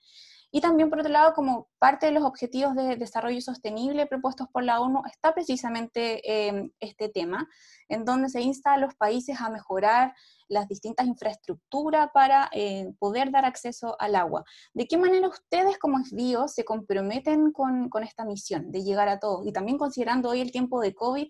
Y 0.50 0.62
también, 0.62 0.88
por 0.88 1.00
otro 1.00 1.12
lado, 1.12 1.34
como 1.34 1.68
parte 1.78 2.06
de 2.06 2.12
los 2.12 2.24
objetivos 2.24 2.74
de 2.74 2.96
desarrollo 2.96 3.40
sostenible 3.40 4.06
propuestos 4.06 4.48
por 4.50 4.64
la 4.64 4.80
ONU, 4.80 5.02
está 5.06 5.34
precisamente 5.34 6.22
eh, 6.24 6.70
este 6.80 7.10
tema, 7.10 7.46
en 7.88 8.06
donde 8.06 8.30
se 8.30 8.40
insta 8.40 8.72
a 8.72 8.78
los 8.78 8.94
países 8.94 9.40
a 9.40 9.50
mejorar 9.50 10.14
las 10.48 10.66
distintas 10.66 11.06
infraestructuras 11.06 12.08
para 12.14 12.48
eh, 12.52 12.90
poder 12.98 13.30
dar 13.30 13.44
acceso 13.44 13.96
al 14.00 14.14
agua. 14.14 14.42
¿De 14.72 14.86
qué 14.86 14.96
manera 14.96 15.28
ustedes 15.28 15.78
como 15.78 16.02
SBIO 16.02 16.48
se 16.48 16.64
comprometen 16.64 17.52
con, 17.52 17.90
con 17.90 18.02
esta 18.02 18.24
misión 18.24 18.72
de 18.72 18.82
llegar 18.82 19.08
a 19.08 19.18
todos? 19.18 19.46
Y 19.46 19.52
también 19.52 19.76
considerando 19.76 20.30
hoy 20.30 20.40
el 20.40 20.50
tiempo 20.50 20.80
de 20.80 20.94
COVID, 20.94 21.28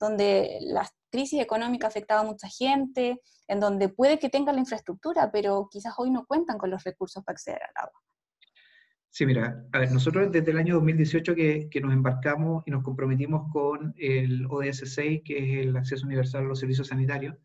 donde 0.00 0.58
la 0.62 0.88
crisis 1.10 1.40
económica 1.40 1.86
afectaba 1.86 2.22
a 2.22 2.24
mucha 2.24 2.48
gente, 2.48 3.20
en 3.46 3.60
donde 3.60 3.90
puede 3.90 4.18
que 4.18 4.30
tengan 4.30 4.56
la 4.56 4.62
infraestructura, 4.62 5.30
pero 5.30 5.68
quizás 5.70 5.94
hoy 5.98 6.10
no 6.10 6.24
cuentan 6.26 6.58
con 6.58 6.70
los 6.70 6.82
recursos 6.82 7.22
para 7.22 7.34
acceder 7.34 7.62
al 7.62 7.84
agua. 7.84 8.00
Sí, 9.14 9.26
mira, 9.26 9.64
a 9.70 9.78
ver, 9.78 9.92
nosotros 9.92 10.32
desde 10.32 10.50
el 10.50 10.58
año 10.58 10.74
2018 10.74 11.36
que, 11.36 11.68
que, 11.70 11.80
nos 11.80 11.92
embarcamos 11.92 12.64
y 12.66 12.72
nos 12.72 12.82
comprometimos 12.82 13.48
con 13.52 13.94
el 13.96 14.44
ODS 14.50 14.92
6, 14.92 15.22
que 15.24 15.38
es 15.38 15.66
el 15.68 15.76
acceso 15.76 16.04
universal 16.04 16.42
a 16.42 16.48
los 16.48 16.58
servicios 16.58 16.88
sanitarios, 16.88 17.36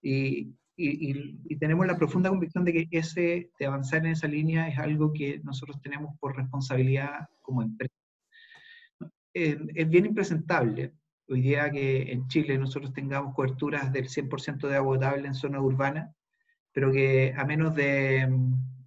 y, 0.00 0.54
y, 0.76 1.36
y, 1.44 1.56
tenemos 1.58 1.86
la 1.86 1.98
profunda 1.98 2.30
convicción 2.30 2.64
de 2.64 2.72
que 2.72 2.88
ese, 2.90 3.50
de 3.58 3.66
avanzar 3.66 4.06
en 4.06 4.12
esa 4.12 4.28
línea 4.28 4.66
es 4.66 4.78
algo 4.78 5.12
que 5.12 5.40
nosotros 5.44 5.78
tenemos 5.82 6.18
por 6.18 6.38
responsabilidad 6.38 7.28
como 7.42 7.60
empresa. 7.60 7.92
Eh, 9.34 9.58
es 9.74 9.88
bien 9.90 10.06
impresentable 10.06 10.94
hoy 11.28 11.42
día 11.42 11.70
que 11.70 12.12
en 12.12 12.26
Chile 12.28 12.56
nosotros 12.56 12.94
tengamos 12.94 13.34
coberturas 13.34 13.92
del 13.92 14.08
100% 14.08 14.68
de 14.68 14.76
agua 14.76 14.94
potable 14.94 15.26
en 15.26 15.34
zonas 15.34 15.60
urbanas, 15.60 16.16
pero 16.72 16.90
que 16.90 17.34
a 17.36 17.44
menos 17.44 17.74
de 17.74 18.26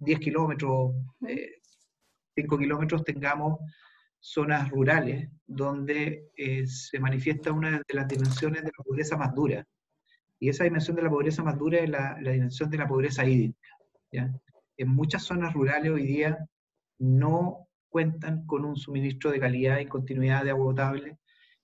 10 0.00 0.18
kilómetros, 0.18 0.94
eh, 1.28 1.57
5 2.42 2.58
kilómetros 2.58 3.04
tengamos 3.04 3.58
zonas 4.20 4.70
rurales 4.70 5.28
donde 5.46 6.30
eh, 6.36 6.66
se 6.66 7.00
manifiesta 7.00 7.52
una 7.52 7.70
de 7.78 7.94
las 7.94 8.06
dimensiones 8.06 8.62
de 8.62 8.70
la 8.76 8.84
pobreza 8.84 9.16
más 9.16 9.34
dura. 9.34 9.66
Y 10.38 10.48
esa 10.48 10.64
dimensión 10.64 10.96
de 10.96 11.02
la 11.02 11.10
pobreza 11.10 11.42
más 11.42 11.58
dura 11.58 11.78
es 11.78 11.90
la, 11.90 12.16
la 12.20 12.30
dimensión 12.30 12.70
de 12.70 12.78
la 12.78 12.86
pobreza 12.86 13.24
hídrica. 13.24 13.68
¿ya? 14.12 14.32
En 14.76 14.88
muchas 14.88 15.24
zonas 15.24 15.52
rurales 15.52 15.90
hoy 15.90 16.06
día 16.06 16.38
no 16.98 17.68
cuentan 17.88 18.46
con 18.46 18.64
un 18.64 18.76
suministro 18.76 19.32
de 19.32 19.40
calidad 19.40 19.80
y 19.80 19.86
continuidad 19.86 20.44
de 20.44 20.50
agua 20.50 20.66
potable 20.66 21.18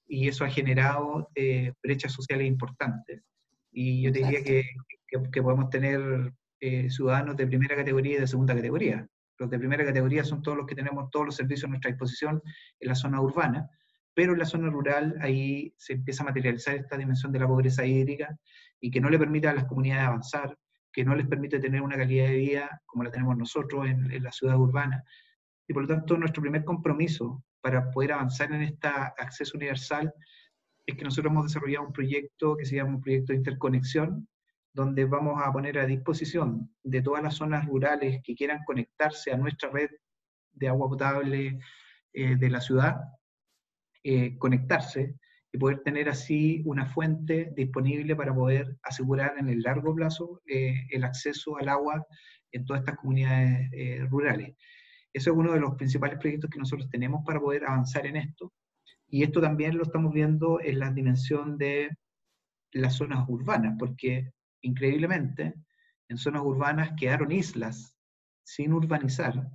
y 0.08 0.28
eso 0.28 0.44
ha 0.44 0.50
generado 0.50 1.30
eh, 1.34 1.72
brechas 1.82 2.12
sociales 2.12 2.48
importantes. 2.48 3.22
Y 3.70 4.02
yo 4.02 4.10
diría 4.10 4.42
que, 4.42 4.64
que, 5.06 5.42
podemos 5.42 5.70
tener 5.70 6.32
eh, 6.60 6.90
ciudadanos 6.90 7.36
de 7.36 7.46
primera 7.46 7.76
categoría 7.76 8.16
y 8.16 8.20
de 8.20 8.26
segunda 8.26 8.54
categoría. 8.54 9.06
Los 9.38 9.50
de 9.50 9.58
primera 9.58 9.84
categoría 9.84 10.24
son 10.24 10.42
todos 10.42 10.56
los 10.56 10.66
que 10.66 10.74
tenemos 10.74 11.10
todos 11.10 11.26
los 11.26 11.36
servicios 11.36 11.64
a 11.64 11.68
nuestra 11.68 11.90
disposición 11.90 12.40
en 12.80 12.88
la 12.88 12.94
zona 12.94 13.20
urbana, 13.20 13.68
pero 14.14 14.32
en 14.32 14.38
la 14.38 14.44
zona 14.44 14.70
rural 14.70 15.16
ahí 15.20 15.74
se 15.76 15.94
empieza 15.94 16.22
a 16.22 16.26
materializar 16.26 16.76
esta 16.76 16.96
dimensión 16.96 17.32
de 17.32 17.40
la 17.40 17.48
pobreza 17.48 17.84
hídrica 17.84 18.38
y 18.80 18.90
que 18.90 19.00
no 19.00 19.10
le 19.10 19.18
permite 19.18 19.48
a 19.48 19.54
las 19.54 19.64
comunidades 19.64 20.06
avanzar, 20.06 20.56
que 20.92 21.04
no 21.04 21.16
les 21.16 21.26
permite 21.26 21.58
tener 21.58 21.82
una 21.82 21.96
calidad 21.96 22.28
de 22.28 22.36
vida 22.36 22.82
como 22.86 23.02
la 23.02 23.10
tenemos 23.10 23.36
nosotros 23.36 23.86
en, 23.86 24.22
la 24.22 24.30
ciudad 24.30 24.56
urbana. 24.56 25.02
Y 25.66 25.72
por 25.72 25.82
lo 25.82 25.88
tanto, 25.88 26.16
nuestro 26.16 26.42
primer 26.42 26.64
compromiso 26.64 27.42
para 27.60 27.90
poder 27.90 28.12
avanzar 28.12 28.52
en 28.52 28.62
este 28.62 28.86
acceso 28.86 29.56
universal 29.56 30.14
es 30.86 30.96
que 30.96 31.04
nosotros 31.04 31.32
hemos 31.32 31.46
desarrollado 31.46 31.86
un 31.86 31.92
proyecto 31.92 32.56
que 32.56 32.66
se 32.66 32.76
llama 32.76 32.90
un 32.90 33.00
proyecto 33.00 33.32
de 33.32 33.38
interconexión, 33.38 34.28
donde 34.74 35.04
vamos 35.04 35.40
a 35.42 35.52
poner 35.52 35.78
a 35.78 35.86
disposición 35.86 36.68
de 36.82 37.00
todas 37.00 37.22
las 37.22 37.36
zonas 37.36 37.64
rurales 37.64 38.20
que 38.24 38.34
quieran 38.34 38.64
conectarse 38.64 39.32
a 39.32 39.36
nuestra 39.36 39.70
red 39.70 39.88
de 40.52 40.68
agua 40.68 40.88
potable 40.88 41.60
eh, 42.12 42.36
de 42.36 42.50
la 42.50 42.60
ciudad, 42.60 42.96
eh, 44.02 44.36
conectarse 44.36 45.14
y 45.52 45.58
poder 45.58 45.80
tener 45.84 46.08
así 46.08 46.60
una 46.66 46.86
fuente 46.86 47.52
disponible 47.56 48.16
para 48.16 48.34
poder 48.34 48.76
asegurar 48.82 49.34
en 49.38 49.48
el 49.48 49.62
largo 49.62 49.94
plazo 49.94 50.42
eh, 50.46 50.74
el 50.90 51.04
acceso 51.04 51.56
al 51.56 51.68
agua 51.68 52.04
en 52.50 52.64
todas 52.64 52.80
estas 52.82 52.96
comunidades 52.96 53.70
rurales. 54.10 54.56
Eso 55.12 55.30
es 55.30 55.36
uno 55.36 55.52
de 55.52 55.60
los 55.60 55.76
principales 55.76 56.18
proyectos 56.18 56.50
que 56.50 56.58
nosotros 56.58 56.90
tenemos 56.90 57.24
para 57.24 57.40
poder 57.40 57.64
avanzar 57.64 58.06
en 58.06 58.16
esto. 58.16 58.52
Y 59.08 59.22
esto 59.22 59.40
también 59.40 59.76
lo 59.76 59.84
estamos 59.84 60.12
viendo 60.12 60.60
en 60.60 60.80
la 60.80 60.90
dimensión 60.90 61.56
de 61.56 61.90
las 62.72 62.96
zonas 62.96 63.24
urbanas, 63.28 63.76
porque 63.78 64.32
increíblemente, 64.64 65.54
en 66.08 66.18
zonas 66.18 66.42
urbanas 66.42 66.92
quedaron 66.98 67.32
islas 67.32 67.96
sin 68.42 68.72
urbanizar 68.72 69.50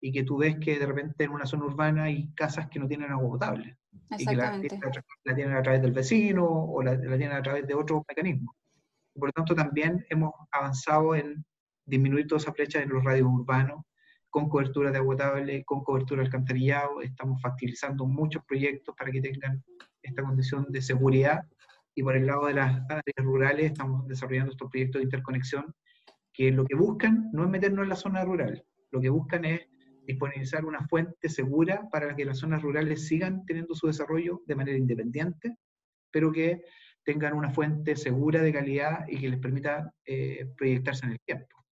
y 0.00 0.12
que 0.12 0.24
tú 0.24 0.38
ves 0.38 0.56
que 0.58 0.78
de 0.78 0.86
repente 0.86 1.24
en 1.24 1.30
una 1.30 1.46
zona 1.46 1.66
urbana 1.66 2.04
hay 2.04 2.32
casas 2.34 2.68
que 2.68 2.78
no 2.78 2.88
tienen 2.88 3.10
agua 3.10 3.30
potable. 3.30 3.76
Y 4.16 4.24
que 4.24 4.36
la, 4.36 4.56
la, 5.24 5.34
tienen 5.34 5.56
a 5.56 5.62
través 5.62 5.82
del 5.82 5.92
vecino 5.92 6.46
o 6.46 6.82
la, 6.82 6.94
la 6.94 7.18
tienen 7.18 7.32
a 7.32 7.42
través 7.42 7.66
de 7.66 7.74
otros 7.74 8.02
mecanismos. 8.08 8.54
Por 9.14 9.28
lo 9.28 9.32
tanto, 9.32 9.54
también 9.54 10.06
hemos 10.08 10.32
avanzado 10.52 11.14
en 11.14 11.44
disminuir 11.84 12.26
todas 12.26 12.44
esas 12.44 12.54
brechas 12.54 12.82
en 12.82 12.90
los 12.90 13.04
radios 13.04 13.28
urbanos 13.28 13.82
con 14.30 14.48
cobertura 14.48 14.90
de 14.90 14.98
agua 14.98 15.16
potable, 15.16 15.64
con 15.64 15.82
cobertura 15.82 16.22
de 16.22 16.26
alcantarillado. 16.26 17.02
Estamos 17.02 17.42
facilitando 17.42 18.06
muchos 18.06 18.42
proyectos 18.46 18.94
para 18.96 19.10
que 19.10 19.20
tengan 19.20 19.62
esta 20.02 20.22
condición 20.22 20.66
de 20.70 20.80
seguridad 20.80 21.40
y 21.94 22.02
por 22.02 22.16
el 22.16 22.26
lado 22.26 22.46
de 22.46 22.54
las 22.54 22.82
áreas 22.88 23.16
rurales 23.16 23.66
estamos 23.66 24.06
desarrollando 24.06 24.52
estos 24.52 24.70
proyectos 24.70 25.00
de 25.00 25.04
interconexión 25.04 25.74
que 26.32 26.50
lo 26.50 26.64
que 26.64 26.76
buscan 26.76 27.28
no 27.32 27.44
es 27.44 27.50
meternos 27.50 27.82
en 27.82 27.88
la 27.88 27.96
zona 27.96 28.24
rural, 28.24 28.64
lo 28.90 29.00
que 29.00 29.08
buscan 29.08 29.44
es 29.44 29.66
disponibilizar 30.06 30.64
una 30.64 30.86
fuente 30.88 31.28
segura 31.28 31.88
para 31.90 32.14
que 32.16 32.24
las 32.24 32.38
zonas 32.38 32.62
rurales 32.62 33.06
sigan 33.06 33.44
teniendo 33.46 33.74
su 33.74 33.86
desarrollo 33.86 34.42
de 34.46 34.56
manera 34.56 34.78
independiente, 34.78 35.56
pero 36.10 36.32
que 36.32 36.64
tengan 37.04 37.34
una 37.34 37.50
fuente 37.50 37.96
segura 37.96 38.42
de 38.42 38.52
calidad 38.52 39.06
y 39.08 39.18
que 39.18 39.28
les 39.28 39.38
permita 39.38 39.92
eh, 40.04 40.46
proyectarse 40.56 41.06
en 41.06 41.12
el 41.12 41.20
tiempo. 41.20 41.64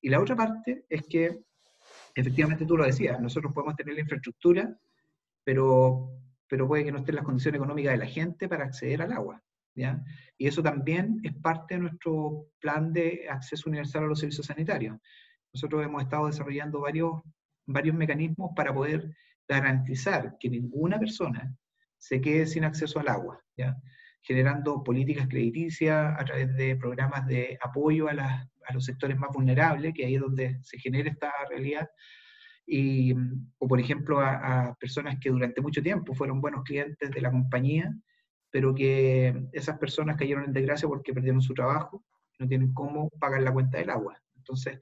Y 0.00 0.08
la 0.08 0.20
otra 0.20 0.36
parte 0.36 0.84
es 0.88 1.02
que, 1.08 1.40
efectivamente 2.14 2.64
tú 2.64 2.76
lo 2.76 2.84
decías, 2.84 3.20
nosotros 3.20 3.52
podemos 3.52 3.76
tener 3.76 3.94
la 3.94 4.00
infraestructura, 4.00 4.78
pero, 5.44 6.10
pero 6.48 6.66
puede 6.66 6.84
que 6.84 6.92
no 6.92 6.98
estén 6.98 7.16
las 7.16 7.24
condiciones 7.24 7.58
económicas 7.58 7.92
de 7.92 7.98
la 7.98 8.06
gente 8.06 8.48
para 8.48 8.64
acceder 8.64 9.02
al 9.02 9.12
agua. 9.12 9.42
Y 9.74 10.46
eso 10.46 10.62
también 10.62 11.20
es 11.22 11.34
parte 11.34 11.74
de 11.74 11.80
nuestro 11.80 12.46
plan 12.60 12.92
de 12.92 13.26
acceso 13.28 13.68
universal 13.68 14.04
a 14.04 14.06
los 14.06 14.20
servicios 14.20 14.46
sanitarios. 14.46 14.98
Nosotros 15.52 15.84
hemos 15.84 16.02
estado 16.02 16.26
desarrollando 16.26 16.80
varios, 16.80 17.20
varios 17.66 17.94
mecanismos 17.94 18.50
para 18.54 18.74
poder 18.74 19.10
garantizar 19.48 20.36
que 20.38 20.48
ninguna 20.48 20.98
persona 20.98 21.54
se 21.98 22.20
quede 22.20 22.46
sin 22.46 22.64
acceso 22.64 23.00
al 23.00 23.08
agua, 23.08 23.42
¿ya? 23.56 23.76
generando 24.22 24.82
políticas 24.84 25.28
crediticias 25.28 26.14
a 26.18 26.24
través 26.24 26.54
de 26.54 26.76
programas 26.76 27.26
de 27.26 27.58
apoyo 27.60 28.08
a, 28.08 28.12
a, 28.12 28.74
los 28.74 28.84
sectores 28.84 29.18
más 29.18 29.30
vulnerables, 29.32 29.94
que 29.94 30.04
ahí 30.04 30.14
es 30.14 30.20
donde 30.20 30.58
se 30.62 30.78
genera 30.78 31.10
esta 31.10 31.32
realidad, 31.48 31.88
y, 32.66 33.12
o 33.58 33.66
por 33.66 33.80
ejemplo 33.80 34.20
a, 34.20 34.68
a, 34.68 34.74
personas 34.74 35.18
que 35.20 35.30
durante 35.30 35.60
mucho 35.60 35.82
tiempo 35.82 36.14
fueron 36.14 36.40
buenos 36.40 36.62
clientes 36.64 37.10
de 37.10 37.20
la 37.20 37.30
compañía 37.30 37.92
pero 38.50 38.74
que 38.74 39.48
esas 39.52 39.78
personas 39.78 40.16
cayeron 40.16 40.44
en 40.44 40.52
desgracia 40.52 40.88
porque 40.88 41.14
perdieron 41.14 41.40
su 41.40 41.54
trabajo, 41.54 42.04
no 42.38 42.48
tienen 42.48 42.72
cómo 42.72 43.08
pagar 43.20 43.42
la 43.42 43.52
cuenta 43.52 43.78
del 43.78 43.90
agua. 43.90 44.20
Entonces, 44.36 44.78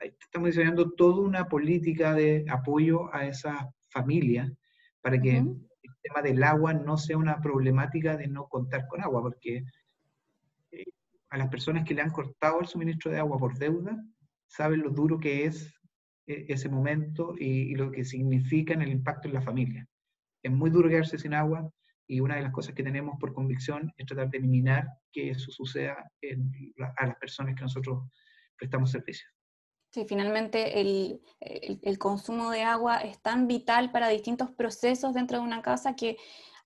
estamos 0.00 0.48
diseñando 0.48 0.92
toda 0.92 1.20
una 1.20 1.48
política 1.48 2.14
de 2.14 2.44
apoyo 2.48 3.14
a 3.14 3.26
esas 3.26 3.56
familias 3.90 4.50
para 5.00 5.20
que 5.20 5.38
el 5.38 5.96
tema 6.02 6.22
del 6.22 6.42
agua 6.42 6.74
no 6.74 6.96
sea 6.96 7.18
una 7.18 7.40
problemática 7.40 8.16
de 8.16 8.28
no 8.28 8.48
contar 8.48 8.86
con 8.88 9.02
agua, 9.02 9.22
porque 9.22 9.64
eh, 10.72 10.84
a 11.30 11.38
las 11.38 11.48
personas 11.48 11.84
que 11.84 11.94
le 11.94 12.02
han 12.02 12.10
cortado 12.10 12.60
el 12.60 12.66
suministro 12.66 13.10
de 13.10 13.18
agua 13.18 13.38
por 13.38 13.58
deuda, 13.58 14.02
saben 14.46 14.80
lo 14.80 14.90
duro 14.90 15.18
que 15.18 15.44
es 15.44 15.72
eh, 16.26 16.46
ese 16.48 16.68
momento 16.68 17.34
y, 17.38 17.74
lo 17.74 17.90
que 17.90 18.04
significa 18.04 18.74
en 18.74 18.82
el 18.82 18.90
impacto 18.90 19.28
en 19.28 19.34
la 19.34 19.42
familia. 19.42 19.86
Es 20.42 20.50
muy 20.50 20.70
duro 20.70 20.88
quedarse 20.88 21.18
sin 21.18 21.34
agua 21.34 21.70
y 22.06 22.20
una 22.20 22.36
de 22.36 22.42
las 22.42 22.52
cosas 22.52 22.74
que 22.74 22.82
tenemos 22.82 23.18
por 23.18 23.32
convicción 23.32 23.92
es 23.96 24.06
tratar 24.06 24.28
de 24.30 24.38
eliminar 24.38 24.86
que 25.12 25.30
eso 25.30 25.50
suceda 25.50 25.96
a 26.96 27.06
las 27.06 27.16
personas 27.16 27.54
que 27.54 27.62
nosotros 27.62 28.04
prestamos 28.56 28.90
servicio. 28.90 29.26
Sí, 29.90 30.06
finalmente 30.08 30.80
el, 30.80 31.20
el, 31.40 31.98
consumo 31.98 32.50
de 32.50 32.62
agua 32.62 32.98
es 32.98 33.20
tan 33.20 33.46
vital 33.46 33.92
para 33.92 34.08
distintos 34.08 34.50
procesos 34.50 35.12
dentro 35.12 35.38
de 35.38 35.44
una 35.44 35.60
casa 35.60 35.94
que 35.94 36.16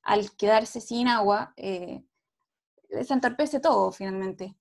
al 0.02 0.30
quedarse 0.36 0.80
sin 0.80 1.08
agua 1.08 1.52
eh, 1.56 2.04
se 3.02 3.12
entorpece 3.12 3.58
todo 3.58 3.90
finalmente. 3.90 4.56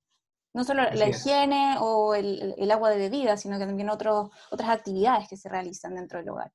No 0.53 0.63
solo 0.63 0.83
la 0.83 1.09
higiene 1.09 1.75
o 1.79 2.15
el, 2.15 2.55
el, 2.57 2.71
agua 2.71 2.89
de 2.89 2.97
bebida, 2.97 3.37
sino 3.37 3.59
que 3.59 3.65
también 3.65 3.89
otros, 3.89 4.31
otras 4.49 4.69
actividades 4.69 5.27
que 5.29 5.37
se 5.37 5.49
realizan 5.49 5.95
dentro 5.95 6.17
del 6.17 6.29
hogar. 6.29 6.51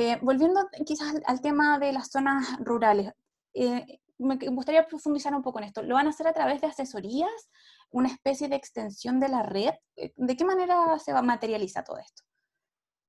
Eh, 0.00 0.16
volviendo 0.22 0.60
quizás 0.86 1.12
al, 1.26 1.40
tema 1.40 1.80
de 1.80 1.92
las 1.92 2.12
zonas 2.12 2.56
rurales, 2.60 3.10
eh, 3.52 3.98
me 4.18 4.36
gustaría 4.36 4.86
profundizar 4.86 5.34
un 5.34 5.42
poco 5.42 5.58
en 5.58 5.64
esto. 5.64 5.82
¿Lo 5.82 5.96
van 5.96 6.06
a 6.06 6.10
hacer 6.10 6.28
a 6.28 6.32
través 6.32 6.60
de 6.60 6.68
asesorías 6.68 7.50
una 7.90 8.06
especie 8.06 8.48
de 8.48 8.54
extensión 8.54 9.18
de 9.18 9.28
la 9.28 9.42
red? 9.42 9.72
Eh, 9.96 10.12
¿De 10.16 10.36
qué 10.36 10.44
manera 10.44 10.96
se 11.00 11.12
va 11.12 11.18
a 11.18 11.22
materializar 11.22 11.82
todo 11.82 11.98
esto? 11.98 12.22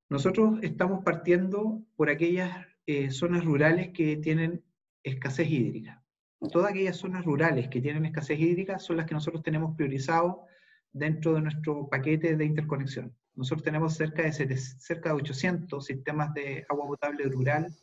Nosotros 0.08 0.58
estamos 0.62 1.04
partiendo 1.04 1.80
por 1.94 2.10
aquellas 2.10 2.66
eh, 2.86 3.12
zonas 3.12 3.44
rurales 3.44 3.90
que 3.92 4.16
tienen 4.16 4.64
escasez 5.04 5.48
hídrica. 5.48 6.02
Todas 6.50 6.72
aquellas 6.72 6.96
zonas 6.96 7.24
rurales 7.24 7.68
que 7.68 7.80
tienen 7.80 8.04
escasez 8.04 8.40
hídrica 8.40 8.80
son 8.80 8.96
las 8.96 9.06
que 9.06 9.14
nosotros 9.14 9.44
tenemos 9.44 9.76
priorizado 9.76 10.44
dentro 10.90 11.34
de 11.34 11.42
nuestro 11.42 11.88
paquete 11.88 12.36
de 12.36 12.44
interconexión. 12.44 13.14
Nosotros 13.40 13.64
tenemos 13.64 13.94
cerca 13.94 14.22
de, 14.22 14.56
cerca 14.58 15.08
de 15.08 15.14
800 15.14 15.82
sistemas 15.82 16.34
de 16.34 16.66
agua 16.68 16.86
potable 16.86 17.24
rural 17.24 17.74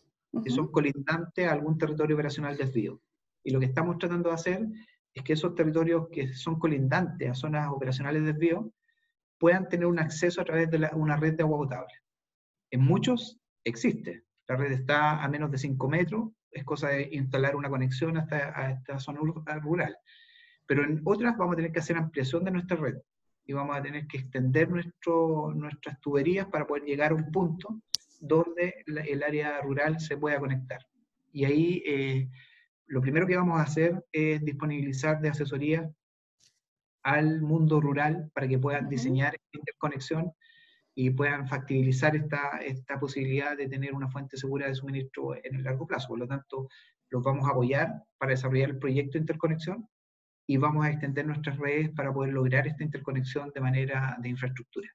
que 0.44 0.52
son 0.52 0.72
colindantes 0.72 1.48
a 1.48 1.52
algún 1.52 1.80
territorio 1.80 2.16
operacional 2.16 2.56
desvío. 2.56 3.02
Y 3.44 3.50
lo 3.50 3.60
que 3.60 3.66
estamos 3.66 3.98
tratando 3.98 4.30
de 4.30 4.36
hacer 4.36 4.68
es 5.16 5.24
que 5.24 5.34
esos 5.34 5.56
territorios 5.56 6.10
que 6.12 6.36
son 6.36 6.60
colindantes 6.60 7.28
a 7.28 7.34
zonas 7.34 7.72
operacionales 7.72 8.22
de 8.22 8.34
desvío 8.34 8.72
puedan 9.40 9.68
tener 9.68 9.88
un 9.88 9.98
acceso 9.98 10.42
a 10.42 10.46
través 10.46 10.70
de 10.70 10.92
una 10.94 11.18
red 11.18 11.34
de 11.34 11.42
agua 11.42 11.58
potable. 11.58 11.94
En 12.70 12.82
muchos 12.82 13.40
existe. 13.64 14.26
La 14.48 14.58
red 14.58 14.72
está 14.74 15.24
a 15.24 15.28
menos 15.28 15.50
de 15.50 15.58
5 15.58 15.90
metros, 15.90 16.30
es 16.52 16.66
cosa 16.66 16.90
de 16.90 17.10
instalar 17.14 17.56
una 17.56 17.70
conexión 17.70 18.16
hasta 18.18 18.54
a 18.56 18.74
esta 18.74 19.00
zona 19.00 19.22
rural. 19.60 19.98
Pero 20.68 20.84
en 20.84 21.02
otras 21.04 21.36
vamos 21.36 21.54
a 21.54 21.56
tener 21.56 21.72
que 21.72 21.80
hacer 21.80 21.98
ampliación 21.98 22.44
de 22.44 22.52
nuestra 22.52 22.78
red 22.78 22.98
y 23.48 23.54
vamos 23.54 23.78
a 23.78 23.82
tener 23.82 24.06
que 24.08 24.18
extender 24.18 24.70
nuestro, 24.70 25.54
nuestras 25.56 26.00
tuberías 26.02 26.48
para 26.48 26.68
poder 26.68 26.84
llegar 26.84 27.12
a 27.12 27.16
un 27.16 27.32
punto 27.32 27.82
donde 28.20 28.84
el 28.86 29.24
área 29.24 29.62
rural 29.62 30.00
se 30.00 30.18
pueda 30.18 30.40
conectar. 30.40 30.86
Y 31.32 31.46
ahí 31.46 31.84
eh, 31.86 32.30
lo 32.88 33.02
primero 33.02 33.26
que 33.26 33.38
vamos 33.38 33.60
a 33.60 33.64
hacer 33.64 34.06
es 34.12 34.44
disponibilizar 34.44 35.22
de 35.22 35.30
asesoría 35.30 35.90
al 37.04 37.42
mundo 37.42 37.80
rural 37.80 38.30
para 38.34 38.48
que 38.48 38.60
puedan 38.60 38.90
diseñar 38.90 39.36
esta 39.36 39.60
interconexión 39.60 40.32
y 40.94 41.12
puedan 41.12 41.48
factibilizar 41.48 42.16
esta, 42.16 42.58
esta 42.58 43.00
posibilidad 43.00 43.56
de 43.56 43.70
tener 43.70 43.94
una 43.94 44.10
fuente 44.10 44.36
segura 44.36 44.68
de 44.68 44.76
suministro 44.76 45.36
en 45.36 45.56
el 45.56 45.64
largo 45.64 45.88
plazo. 45.88 46.10
Por 46.10 46.20
lo 46.20 46.28
tanto, 46.28 46.68
los 47.10 47.24
vamos 47.24 47.48
a 47.48 47.52
apoyar 47.52 48.04
para 48.18 48.32
desarrollar 48.32 48.72
el 48.72 48.80
proyecto 48.80 49.14
de 49.14 49.20
interconexión 49.20 49.88
y 50.48 50.58
vamos 50.58 50.86
a 50.86 50.90
extender 50.90 51.28
nuestras 51.28 51.58
redes 51.58 51.90
para 51.90 52.12
poder 52.12 52.34
lograr 52.34 52.66
esta 52.66 52.84
interconexión 52.84 53.52
de 53.54 53.62
manera 53.62 54.18
de 54.20 54.30
infraestructura. 54.30 54.90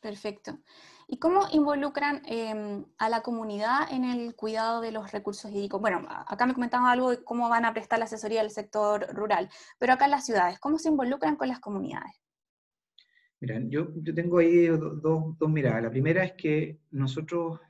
Perfecto. 0.00 0.60
¿Y 1.08 1.18
cómo 1.18 1.42
involucran 1.52 2.22
em, 2.26 2.84
a 2.98 3.08
la 3.08 3.22
comunidad 3.22 3.92
en 3.92 4.04
el 4.04 4.34
cuidado 4.36 4.80
de 4.80 4.92
los 4.92 5.10
recursos 5.10 5.50
hídricos? 5.50 5.80
Bueno, 5.80 6.06
acá 6.08 6.46
me 6.46 6.54
comentaban 6.54 6.88
algo 6.88 7.10
de 7.10 7.24
cómo 7.24 7.48
van 7.48 7.64
a 7.64 7.72
prestar 7.72 7.98
la 7.98 8.04
asesoría 8.04 8.42
del 8.42 8.50
sector 8.50 9.08
rural, 9.12 9.48
pero 9.78 9.92
acá 9.92 10.04
en 10.04 10.12
las 10.12 10.24
ciudades, 10.24 10.60
¿cómo 10.60 10.78
se 10.78 10.88
involucran 10.88 11.36
con 11.36 11.48
las 11.48 11.58
comunidades? 11.58 12.12
Mira, 13.40 13.60
yo, 13.68 13.88
yo 13.96 14.14
tengo 14.14 14.38
ahí 14.38 14.66
dos, 14.66 15.02
dos 15.38 15.50
miradas. 15.50 15.82
La 15.82 15.90
primera 15.90 16.24
es 16.24 16.32
que 16.32 16.78
nosotros, 16.90 17.60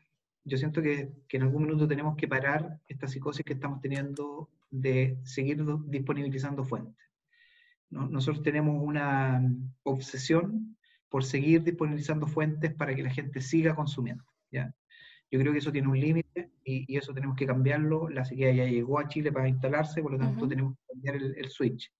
yo 0.45 0.57
siento 0.59 0.81
que, 0.81 1.13
que 1.29 1.39
en 1.39 1.45
algún 1.45 1.65
minuto 1.65 1.89
tenemos 1.89 2.17
que 2.17 2.29
parar 2.29 2.81
esta 2.87 3.09
psicosis 3.09 3.45
que 3.45 3.55
estamos 3.55 3.81
teniendo 3.81 4.51
de 4.71 5.19
seguir 5.25 5.65
disponibilizando 5.87 6.65
fuentes. 6.65 7.07
Nosotros 7.91 8.43
tenemos 8.43 8.83
una 8.83 9.41
obsesión 9.85 10.77
por 11.09 11.25
seguir 11.25 11.63
disponibilizando 11.63 12.27
fuentes 12.27 12.75
para 12.75 12.95
que 12.95 13.03
la 13.03 13.11
gente 13.11 13.41
siga 13.41 13.75
consumiendo. 13.75 14.25
¿ya? 14.51 14.75
Yo 15.31 15.41
creo 15.41 15.53
que 15.53 15.59
eso 15.59 15.73
tiene 15.73 15.89
un 15.89 15.99
límite 15.99 16.51
y, 16.65 16.97
eso 16.97 17.13
tenemos 17.13 17.37
que 17.37 17.47
cambiarlo. 17.47 18.09
La 18.09 18.25
sequía 18.25 18.53
ya 18.53 18.65
llegó 18.65 18.99
a 18.99 19.09
Chile 19.09 19.33
para 19.33 19.49
instalarse, 19.49 20.03
por 20.03 20.13
lo 20.13 20.19
tanto 20.19 20.49
tenemos 20.49 20.75
que 20.75 20.93
cambiar 20.93 21.17
el, 21.17 21.49
switch. 21.49 21.93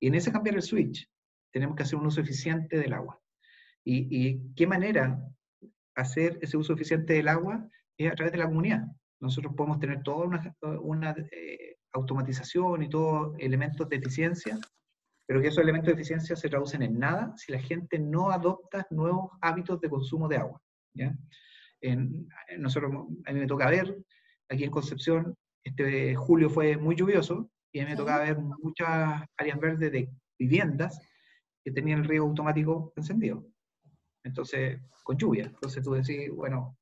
Y 0.00 0.08
en 0.08 0.14
ese 0.14 0.32
cambiar 0.32 0.56
el 0.56 0.62
switch, 0.62 1.08
tenemos 1.50 1.76
que 1.76 1.82
hacer 1.82 1.98
un 1.98 2.06
uso 2.06 2.20
eficiente 2.20 2.78
del 2.78 2.92
agua. 2.92 3.20
¿Y, 3.84 4.54
qué 4.54 4.66
manera 4.66 5.20
hacer 5.94 6.38
ese 6.40 6.56
uso 6.56 6.72
eficiente 6.72 7.14
del 7.14 7.28
agua? 7.28 7.68
Es 7.96 8.10
a 8.10 8.14
través 8.14 8.32
de 8.32 8.38
la 8.38 8.46
comunidad. 8.46 8.84
Nosotros 9.20 9.54
podemos 9.56 9.78
tener 9.78 10.02
toda 10.02 10.26
una, 10.26 10.56
una 10.80 11.14
eh, 11.30 11.76
automatización 11.92 12.82
y 12.82 12.88
todos 12.88 13.36
elementos 13.38 13.88
de 13.88 13.96
eficiencia 13.96 14.58
pero 15.32 15.40
que 15.40 15.48
esos 15.48 15.62
elementos 15.62 15.86
de 15.86 15.94
eficiencia 15.94 16.36
se 16.36 16.50
traducen 16.50 16.82
en 16.82 16.98
nada 16.98 17.32
si 17.38 17.52
la 17.52 17.58
gente 17.58 17.98
no 17.98 18.30
adopta 18.30 18.86
nuevos 18.90 19.30
hábitos 19.40 19.80
de 19.80 19.88
consumo 19.88 20.28
de 20.28 20.36
agua. 20.36 20.60
¿ya? 20.92 21.16
En, 21.80 22.28
nosotros, 22.58 22.92
a 23.24 23.32
mí 23.32 23.40
me 23.40 23.46
toca 23.46 23.70
ver, 23.70 23.96
aquí 24.50 24.64
en 24.64 24.70
Concepción, 24.70 25.34
este 25.64 26.14
julio 26.16 26.50
fue 26.50 26.76
muy 26.76 26.96
lluvioso, 26.96 27.50
y 27.72 27.80
a 27.80 27.84
mí 27.84 27.92
me 27.92 27.96
toca 27.96 28.18
ver 28.18 28.36
muchas 28.36 29.22
áreas 29.38 29.58
verdes 29.58 29.90
de 29.90 30.10
viviendas 30.38 31.00
que 31.64 31.72
tenían 31.72 32.00
el 32.00 32.08
río 32.08 32.24
automático 32.24 32.92
encendido. 32.94 33.46
Entonces, 34.24 34.82
con 35.02 35.16
lluvia. 35.16 35.46
Entonces 35.46 35.82
tú 35.82 35.92
decís, 35.92 36.30
bueno, 36.30 36.76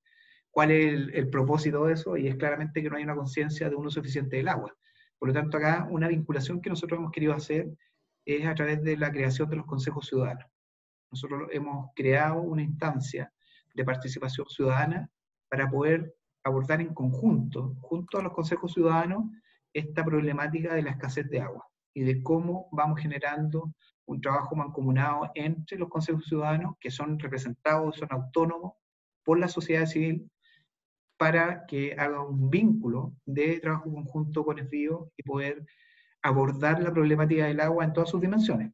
¿cuál 0.51 0.73
es 0.73 0.93
el, 0.93 1.15
el 1.15 1.31
propósito 1.31 1.85
de 1.85 1.93
eso? 1.93 2.17
Y 2.17 2.27
es 2.27 2.35
claramente 2.35 2.83
que 2.83 2.91
no 2.91 2.97
hay 2.97 3.05
una 3.05 3.15
conciencia 3.15 3.71
de 3.71 3.77
un 3.77 3.87
uso 3.87 4.01
eficiente 4.01 4.39
del 4.39 4.49
agua. 4.49 4.77
Por 5.21 5.29
lo 5.29 5.35
tanto, 5.35 5.57
acá 5.57 5.87
una 5.89 6.09
vinculación 6.09 6.61
que 6.61 6.71
nosotros 6.71 6.99
hemos 6.99 7.13
querido 7.13 7.33
hacer 7.33 7.69
es 8.25 8.47
a 8.47 8.55
través 8.55 8.83
de 8.83 8.97
la 8.97 9.11
creación 9.11 9.49
de 9.49 9.57
los 9.57 9.67
consejos 9.67 10.07
ciudadanos. 10.07 10.47
Nosotros 11.11 11.49
hemos 11.53 11.91
creado 11.95 12.41
una 12.41 12.63
instancia 12.63 13.33
de 13.75 13.85
participación 13.85 14.47
ciudadana 14.49 15.11
para 15.49 15.69
poder 15.69 16.15
abordar 16.45 16.81
en 16.81 16.95
conjunto, 16.95 17.75
junto 17.81 18.19
a 18.19 18.23
los 18.23 18.33
consejos 18.33 18.73
ciudadanos, 18.73 19.25
esta 19.73 20.05
problemática 20.05 20.75
de 20.75 20.83
la 20.83 20.91
escasez 20.91 21.29
de 21.29 21.41
agua 21.41 21.67
y 21.95 22.03
de 22.03 22.23
cómo 22.23 22.69
vamos 22.73 23.01
generando 23.01 23.73
un 24.07 24.21
trabajo 24.21 24.57
mancomunado 24.57 25.31
entre 25.35 25.79
los 25.79 25.89
consejos 25.89 26.25
ciudadanos, 26.27 26.77
que 26.81 26.91
son 26.91 27.19
representados, 27.19 27.97
son 27.97 28.09
autónomos 28.11 28.75
por 29.25 29.39
la 29.39 29.49
sociedad 29.49 29.87
civil, 29.87 30.31
para 31.17 31.67
que 31.67 31.95
haga 31.99 32.23
un 32.23 32.49
vínculo 32.49 33.15
de 33.27 33.61
trabajo 33.61 33.93
conjunto 33.93 34.45
con 34.45 34.59
el 34.59 34.69
FIO 34.69 35.13
y 35.17 35.23
poder 35.23 35.67
abordar 36.23 36.83
la 36.83 36.93
problemática 36.93 37.47
del 37.47 37.61
agua 37.61 37.85
en 37.85 37.93
todas 37.93 38.11
sus 38.11 38.21
dimensiones. 38.21 38.73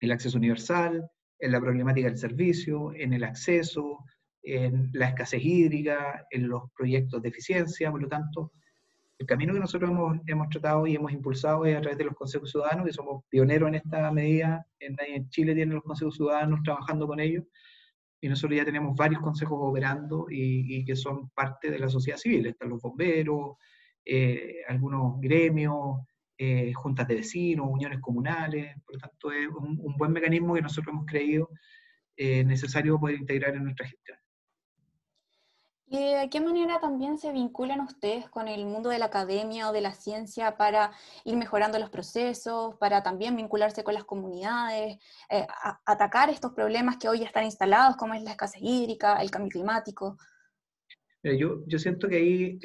El 0.00 0.12
acceso 0.12 0.38
universal, 0.38 1.10
en 1.38 1.52
la 1.52 1.60
problemática 1.60 2.08
del 2.08 2.18
servicio, 2.18 2.92
en 2.94 3.12
el 3.12 3.24
acceso, 3.24 4.04
en 4.42 4.90
la 4.92 5.08
escasez 5.08 5.42
hídrica, 5.44 6.26
en 6.30 6.48
los 6.48 6.70
proyectos 6.76 7.22
de 7.22 7.28
eficiencia, 7.28 7.90
por 7.90 8.02
lo 8.02 8.08
tanto, 8.08 8.52
el 9.18 9.26
camino 9.26 9.52
que 9.52 9.60
nosotros 9.60 9.90
hemos, 9.90 10.18
hemos 10.26 10.48
tratado 10.48 10.86
y 10.86 10.94
hemos 10.94 11.12
impulsado 11.12 11.66
es 11.66 11.76
a 11.76 11.80
través 11.82 11.98
de 11.98 12.04
los 12.04 12.14
consejos 12.14 12.50
ciudadanos, 12.50 12.86
que 12.86 12.92
somos 12.92 13.22
pioneros 13.28 13.68
en 13.68 13.74
esta 13.74 14.10
medida, 14.10 14.66
en, 14.78 14.96
en 15.06 15.28
Chile 15.28 15.54
tienen 15.54 15.74
los 15.74 15.84
consejos 15.84 16.16
ciudadanos 16.16 16.60
trabajando 16.62 17.06
con 17.06 17.20
ellos, 17.20 17.44
y 18.20 18.28
nosotros 18.28 18.56
ya 18.56 18.64
tenemos 18.64 18.96
varios 18.96 19.20
consejos 19.20 19.58
operando 19.60 20.26
y, 20.30 20.84
que 20.84 20.94
son 20.94 21.30
parte 21.30 21.70
de 21.70 21.78
la 21.78 21.88
sociedad 21.88 22.18
civil, 22.18 22.46
están 22.46 22.68
los 22.68 22.80
bomberos, 22.80 23.56
eh, 24.04 24.56
algunos 24.68 25.20
gremios, 25.20 26.00
eh, 26.42 26.72
juntas 26.72 27.06
de 27.06 27.16
vecinos, 27.16 27.66
uniones 27.68 28.00
comunales, 28.00 28.74
por 28.86 28.94
lo 28.94 28.98
tanto 28.98 29.30
es 29.30 29.46
un, 29.46 29.94
buen 29.98 30.10
mecanismo 30.10 30.54
que 30.54 30.62
nosotros 30.62 30.94
hemos 30.94 31.04
creído 31.04 31.50
eh, 32.16 32.42
necesario 32.44 32.98
poder 32.98 33.16
integrar 33.16 33.54
en 33.54 33.64
nuestra 33.64 33.86
gestión. 33.86 34.16
¿Y 35.84 36.14
de 36.14 36.30
qué 36.30 36.40
manera 36.40 36.80
también 36.80 37.18
se 37.18 37.30
vinculan 37.30 37.82
ustedes 37.82 38.26
con 38.30 38.48
el 38.48 38.64
mundo 38.64 38.88
de 38.88 38.98
la 38.98 39.04
academia 39.04 39.68
o 39.68 39.72
de 39.74 39.82
la 39.82 39.92
ciencia 39.92 40.56
para 40.56 40.92
ir 41.24 41.36
mejorando 41.36 41.78
los 41.78 41.90
procesos, 41.90 42.74
para 42.76 43.02
también 43.02 43.36
vincularse 43.36 43.84
con 43.84 43.92
las 43.92 44.04
comunidades, 44.04 44.96
eh, 45.28 45.46
atacar 45.84 46.30
estos 46.30 46.54
problemas 46.54 46.96
que 46.96 47.10
hoy 47.10 47.18
ya 47.18 47.26
están 47.26 47.44
instalados, 47.44 47.98
como 47.98 48.14
es 48.14 48.22
la 48.22 48.30
escasez 48.30 48.62
hídrica, 48.62 49.20
el 49.20 49.30
cambio 49.30 49.50
climático? 49.50 50.16
yo, 51.22 51.66
yo 51.66 51.78
siento 51.78 52.08
que 52.08 52.16
ahí 52.16 52.58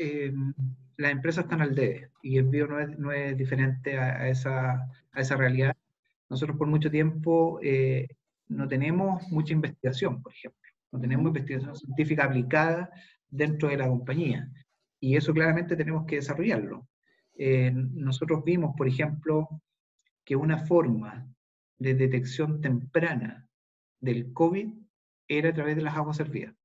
las 0.98 1.12
empresas 1.12 1.46
están 1.46 1.62
al 1.62 1.76
debe 1.76 2.10
y 2.22 2.38
el 2.38 2.46
bio 2.46 2.68
no 2.68 2.80
es, 2.80 2.98
no 2.98 3.12
es 3.12 3.38
diferente 3.38 3.98
a, 3.98 4.28
esa, 4.30 4.74
a 5.12 5.22
esa 5.22 5.36
realidad. 5.36 5.76
Nosotros 6.30 6.58
por 6.58 6.68
mucho 6.68 6.90
tiempo 6.90 7.60
eh, 7.62 8.08
no 8.48 8.68
tenemos 8.68 9.28
mucha 9.30 9.54
investigación, 9.54 10.22
por 10.22 10.34
ejemplo. 10.34 10.62
No 10.92 11.00
tenemos 11.00 11.28
investigación 11.28 11.76
científica 11.76 12.26
aplicada 12.26 12.90
dentro 13.30 13.70
de 13.70 13.78
la 13.78 13.88
compañía. 13.88 14.50
Y 15.00 15.18
eso 15.18 15.34
claramente 15.34 15.76
tenemos 15.76 16.06
que 16.06 16.16
desarrollarlo. 16.18 16.88
Eh, 17.38 17.72
nosotros 17.74 18.44
vimos, 18.44 18.76
por 18.78 18.88
ejemplo, 18.88 19.50
que 20.24 20.36
una 20.36 20.58
forma 20.60 21.28
de 21.78 21.94
detección 21.94 22.62
temprana 22.62 23.48
del 24.00 24.32
COVID 24.34 24.74
era 25.28 25.50
a 25.50 25.54
través 25.54 25.76
de 25.76 25.82
las 25.82 25.96
aguas 25.96 26.18
servidas. 26.18 26.56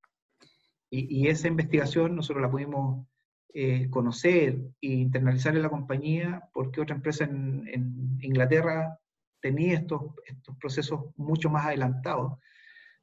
Y, 0.93 1.29
esa 1.29 1.47
investigación 1.47 2.17
nosotros 2.17 2.43
la 2.43 2.51
pudimos 2.51 3.07
eh, 3.55 3.89
conocer 3.91 4.59
e 4.81 4.89
internalizar 4.89 5.57
en 5.57 5.63
la 5.63 5.69
compañía 5.69 6.43
porque 6.53 6.81
otra 6.81 6.97
empresa 6.97 7.25
en, 7.25 7.67
en 7.69 8.19
Inglaterra 8.21 8.99
tenía 9.41 9.75
estos, 9.75 10.03
estos 10.25 10.57
procesos 10.57 11.07
mucho 11.17 11.51
más 11.51 11.67
adelantados. 11.67 12.39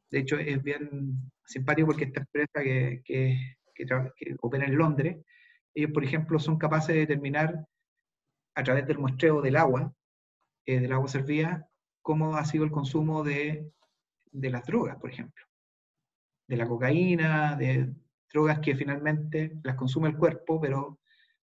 De 0.09 0.19
hecho, 0.19 0.37
es 0.37 0.61
bien 0.63 1.31
simpático 1.45 1.87
porque 1.87 2.05
esta 2.05 2.21
empresa 2.21 2.63
que, 2.63 3.01
que, 3.03 3.57
que, 3.75 3.85
opera 4.41 4.65
en 4.65 4.77
Londres, 4.77 5.17
ellos, 5.73 5.91
por 5.91 6.03
ejemplo, 6.03 6.39
son 6.39 6.57
capaces 6.57 6.95
de 6.95 7.01
determinar 7.01 7.65
a 8.55 8.63
través 8.63 8.87
del 8.87 8.99
muestreo 8.99 9.41
del 9.41 9.57
agua, 9.57 9.93
eh, 10.65 10.79
del 10.79 10.93
agua 10.93 11.07
servida, 11.07 11.67
cómo 12.01 12.35
ha 12.35 12.45
sido 12.45 12.63
el 12.63 12.71
consumo 12.71 13.23
de, 13.23 13.71
de 14.31 14.49
las 14.49 14.65
drogas, 14.65 14.97
por 14.97 15.09
ejemplo 15.11 15.47
de 16.47 16.57
la 16.57 16.67
cocaína, 16.67 17.55
de 17.55 17.93
drogas 18.31 18.59
que 18.59 18.75
finalmente 18.75 19.53
las 19.63 19.75
consume 19.75 20.09
el 20.09 20.17
cuerpo, 20.17 20.59
pero 20.59 20.99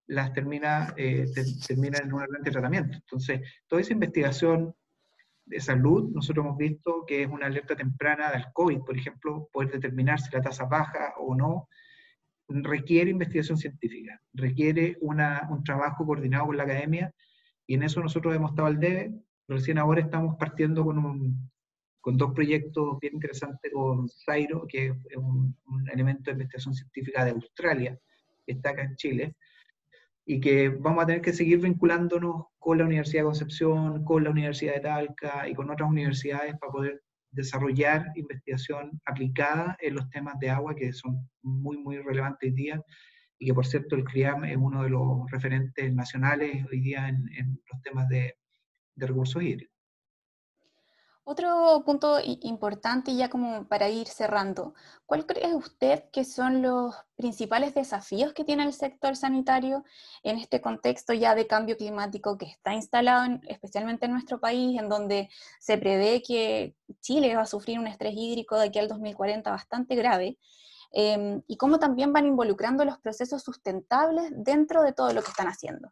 las 0.08 0.34
termina, 0.34 0.94
eh, 0.98 1.26
termina 1.67 2.00
en 2.00 2.13
un 2.13 2.26
de 2.44 2.52
tratamiento. 2.52 2.98
Entonces, 2.98 3.41
toda 3.67 3.82
esa 3.82 3.94
investigación 3.94 4.76
de 5.46 5.60
salud, 5.60 6.12
nosotros 6.13 6.46
hemos 6.46 6.58
visto 6.58 7.06
que 7.06 7.24
es 7.24 7.30
una 7.30 7.48
alerta 7.48 7.76
temprana 7.76 8.32
del 8.32 8.46
COVID, 8.54 8.80
por 8.80 8.98
ejemplo, 8.98 9.50
poder 9.52 9.72
determinar 9.72 10.20
si 10.20 10.32
la 10.32 10.41
tasa 10.41 10.65
baja 10.65 11.13
o 11.17 11.36
no, 11.36 11.67
requiere 12.48 13.12
investigación 13.12 13.58
científica, 13.58 14.22
requiere 14.34 14.98
una, 15.02 15.48
un 15.50 15.63
trabajo 15.63 16.06
coordinado 16.06 16.48
con 16.48 16.58
la 16.58 16.63
academia, 16.63 17.13
y 17.65 17.76
en 17.76 17.84
eso 17.84 18.02
nosotros 18.02 18.36
hemos 18.36 18.52
estado 18.52 18.67
al 18.67 18.80
debe. 18.80 19.13
Recién 19.48 19.78
ahora 19.78 20.02
estamos 20.02 20.36
partiendo 20.38 20.84
con 20.84 20.98
un, 20.98 21.51
con 22.02 22.18
dos 22.18 22.34
proyectos 22.34 23.00
bien 23.00 23.14
interesantes 23.14 23.72
con 23.72 24.10
Zairo, 24.10 24.66
que 24.68 24.88
es 24.88 25.18
un, 25.18 25.56
elemento 25.94 26.24
de 26.26 26.32
investigación 26.32 26.74
científica 26.74 27.24
de 27.24 27.32
Australia, 27.32 27.98
que 28.46 28.54
está 28.54 28.72
acá 28.72 28.84
en 28.84 28.96
Chile, 28.96 29.36
y 30.26 30.40
que 30.40 30.70
vamos 30.70 31.04
a 31.04 31.08
tener 31.08 31.22
que 31.22 31.34
seguir 31.34 31.60
vinculándonos 31.60 32.46
con 32.58 32.78
la 32.78 32.86
Universidad 32.86 33.22
de 33.22 33.26
Concepción, 33.26 34.04
con 34.04 34.24
la 34.24 34.32
Universidad 34.32 34.76
de 34.76 34.82
Talca 34.82 35.48
y 35.48 35.54
con 35.54 35.70
otras 35.70 35.90
universidades 35.90 36.58
para 36.60 36.72
poder 36.72 37.04
desarrollar 37.32 38.12
investigación 38.16 39.00
aplicada 39.06 39.78
en 39.80 39.96
los 39.96 40.10
temas 40.10 40.38
de 40.40 40.50
agua 40.50 40.76
que 40.76 40.92
son 40.92 41.30
muy, 41.42 41.78
muy 41.78 41.98
relevantes 41.98 42.50
hoy 42.50 42.56
día 42.56 42.82
y 43.40 43.48
que 43.48 43.54
por 43.54 43.66
cierto 43.66 43.96
el 43.96 44.04
CRIAM 44.04 44.46
es 44.46 44.58
uno 44.58 44.84
de 44.84 44.90
los 44.90 45.30
referentes 45.32 45.94
nacionales 45.94 46.66
hoy 46.72 46.82
día 46.82 47.08
en, 47.08 47.60
los 47.72 47.82
temas 47.82 48.08
de, 48.10 48.36
de 48.96 49.08
recursos 49.08 49.42
hídricos. 49.42 49.81
Otro 51.24 51.84
punto 51.86 52.18
importante, 52.24 53.16
ya 53.16 53.30
como 53.30 53.68
para 53.68 53.90
ir 53.90 54.08
cerrando, 54.08 54.74
¿cuál 55.06 55.28
cree 55.28 55.54
usted 55.54 56.06
que 56.12 56.26
son 56.26 56.64
los 56.64 56.96
principales 57.16 57.76
desafíos 57.76 58.34
que 58.34 58.44
tiene 58.44 58.64
el 58.64 58.74
sector 58.74 59.16
sanitario 59.16 59.84
en 60.24 60.38
este 60.40 60.62
contexto 60.62 61.14
ya 61.14 61.36
de 61.36 61.46
cambio 61.46 61.78
climático 61.78 62.40
que 62.40 62.48
está 62.48 62.74
instalado, 62.74 63.40
especialmente 63.48 64.08
en 64.08 64.14
nuestro 64.14 64.40
país, 64.40 64.80
en 64.80 64.90
donde 64.90 65.30
se 65.60 65.78
prevé 65.78 66.24
que 66.24 66.76
Chile 67.02 67.36
va 67.36 67.44
a 67.44 67.46
sufrir 67.46 67.78
un 67.78 67.88
estrés 67.88 68.14
hídrico 68.16 68.58
de 68.58 68.66
aquí 68.66 68.80
al 68.80 68.88
2040 68.88 69.52
bastante 69.52 69.96
grave? 69.96 70.40
Em, 70.92 71.42
y 71.48 71.56
cómo 71.58 71.80
también 71.80 72.12
van 72.14 72.26
involucrando 72.26 72.84
los 72.84 72.98
procesos 73.00 73.44
sustentables 73.44 74.32
dentro 74.36 74.82
de 74.82 74.94
todo 74.94 75.14
lo 75.14 75.22
que 75.22 75.30
están 75.30 75.48
haciendo. 75.48 75.92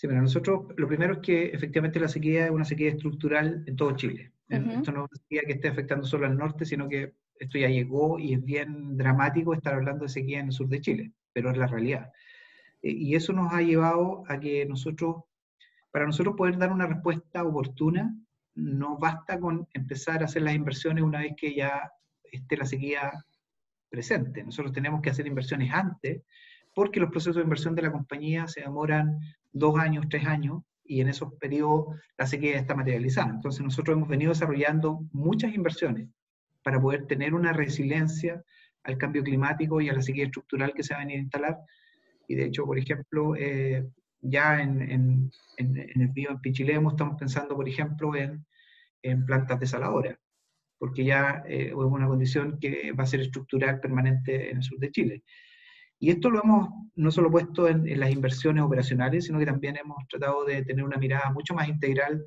Sí, 0.00 0.08
pero 0.08 0.22
nosotros 0.22 0.62
lo 0.78 0.88
primero 0.88 1.12
es 1.12 1.18
que 1.18 1.48
efectivamente 1.48 2.00
la 2.00 2.08
sequía 2.08 2.46
es 2.46 2.50
una 2.50 2.64
sequía 2.64 2.88
estructural 2.88 3.62
en 3.66 3.76
todo 3.76 3.94
Chile. 3.94 4.32
Esto 4.48 4.92
no 4.92 5.04
es 5.04 5.10
una 5.10 5.20
sequía 5.20 5.42
que 5.46 5.52
esté 5.52 5.68
afectando 5.68 6.06
solo 6.06 6.24
al 6.24 6.38
norte, 6.38 6.64
sino 6.64 6.88
que 6.88 7.12
esto 7.38 7.58
ya 7.58 7.68
llegó 7.68 8.18
y 8.18 8.32
es 8.32 8.42
bien 8.42 8.96
dramático 8.96 9.52
estar 9.52 9.74
hablando 9.74 10.04
de 10.04 10.08
sequía 10.08 10.40
en 10.40 10.46
el 10.46 10.52
sur 10.52 10.68
de 10.68 10.80
Chile, 10.80 11.12
pero 11.34 11.50
es 11.50 11.58
la 11.58 11.66
realidad. 11.66 12.10
E, 12.80 12.92
y 12.92 13.14
eso 13.14 13.34
nos 13.34 13.52
ha 13.52 13.60
llevado 13.60 14.24
a 14.26 14.40
que 14.40 14.64
nosotros, 14.64 15.16
para 15.90 16.06
nosotros 16.06 16.34
poder 16.34 16.56
dar 16.56 16.72
una 16.72 16.86
respuesta 16.86 17.44
oportuna, 17.44 18.16
no 18.54 18.96
basta 18.96 19.38
con 19.38 19.68
empezar 19.74 20.22
a 20.22 20.24
hacer 20.24 20.40
las 20.40 20.54
inversiones 20.54 21.04
una 21.04 21.18
vez 21.18 21.34
que 21.36 21.54
ya 21.54 21.92
esté 22.32 22.56
la 22.56 22.64
sequía 22.64 23.12
presente. 23.90 24.44
Nosotros 24.44 24.72
tenemos 24.72 25.02
que 25.02 25.10
hacer 25.10 25.26
inversiones 25.26 25.70
antes, 25.74 26.22
porque 26.74 27.00
los 27.00 27.10
procesos 27.10 27.36
de 27.36 27.42
inversión 27.42 27.74
de 27.74 27.82
la 27.82 27.92
compañía 27.92 28.48
se 28.48 28.62
demoran 28.62 29.18
dos 29.52 29.78
años, 29.78 30.06
tres 30.08 30.26
años, 30.26 30.62
y 30.84 31.00
en 31.00 31.08
esos 31.08 31.34
periodos 31.34 31.96
la 32.18 32.26
sequía 32.26 32.58
está 32.58 32.74
materializada. 32.74 33.30
Entonces 33.30 33.62
nosotros 33.62 33.96
hemos 33.96 34.08
venido 34.08 34.32
desarrollando 34.32 35.00
muchas 35.12 35.54
inversiones 35.54 36.08
para 36.62 36.80
poder 36.80 37.06
tener 37.06 37.34
una 37.34 37.52
resiliencia 37.52 38.42
al 38.82 38.98
cambio 38.98 39.22
climático 39.22 39.80
y 39.80 39.88
a 39.88 39.92
la 39.92 40.02
sequía 40.02 40.24
estructural 40.24 40.74
que 40.74 40.82
se 40.82 40.94
va 40.94 41.00
a 41.00 41.04
venir 41.04 41.18
a 41.18 41.22
instalar. 41.22 41.58
Y 42.26 42.34
de 42.34 42.46
hecho, 42.46 42.64
por 42.64 42.78
ejemplo, 42.78 43.36
eh, 43.36 43.86
ya 44.20 44.60
en, 44.60 44.82
en, 44.82 45.30
en, 45.56 46.00
el 46.00 46.08
bio 46.08 46.30
en 46.30 46.40
Pichilemo 46.40 46.90
estamos 46.90 47.16
pensando, 47.18 47.54
por 47.56 47.68
ejemplo, 47.68 48.14
en, 48.16 48.44
en 49.02 49.24
plantas 49.24 49.60
desaladoras, 49.60 50.18
porque 50.78 51.04
ya 51.04 51.42
eh, 51.46 51.68
es 51.68 51.74
una 51.74 52.08
condición 52.08 52.58
que 52.60 52.92
va 52.92 53.04
a 53.04 53.06
ser 53.06 53.20
estructural 53.20 53.80
permanente 53.80 54.50
en 54.50 54.58
el 54.58 54.62
sur 54.62 54.78
de 54.78 54.90
Chile. 54.90 55.22
Y 56.00 56.10
esto 56.10 56.30
lo 56.30 56.42
hemos 56.42 56.68
no 56.96 57.10
solo 57.10 57.30
puesto 57.30 57.68
en, 57.68 58.00
las 58.00 58.10
inversiones 58.10 58.64
operacionales, 58.64 59.26
sino 59.26 59.38
que 59.38 59.46
también 59.46 59.76
hemos 59.76 60.06
tratado 60.08 60.44
de 60.44 60.64
tener 60.64 60.84
una 60.84 60.96
mirada 60.96 61.30
mucho 61.30 61.54
más 61.54 61.68
integral 61.68 62.24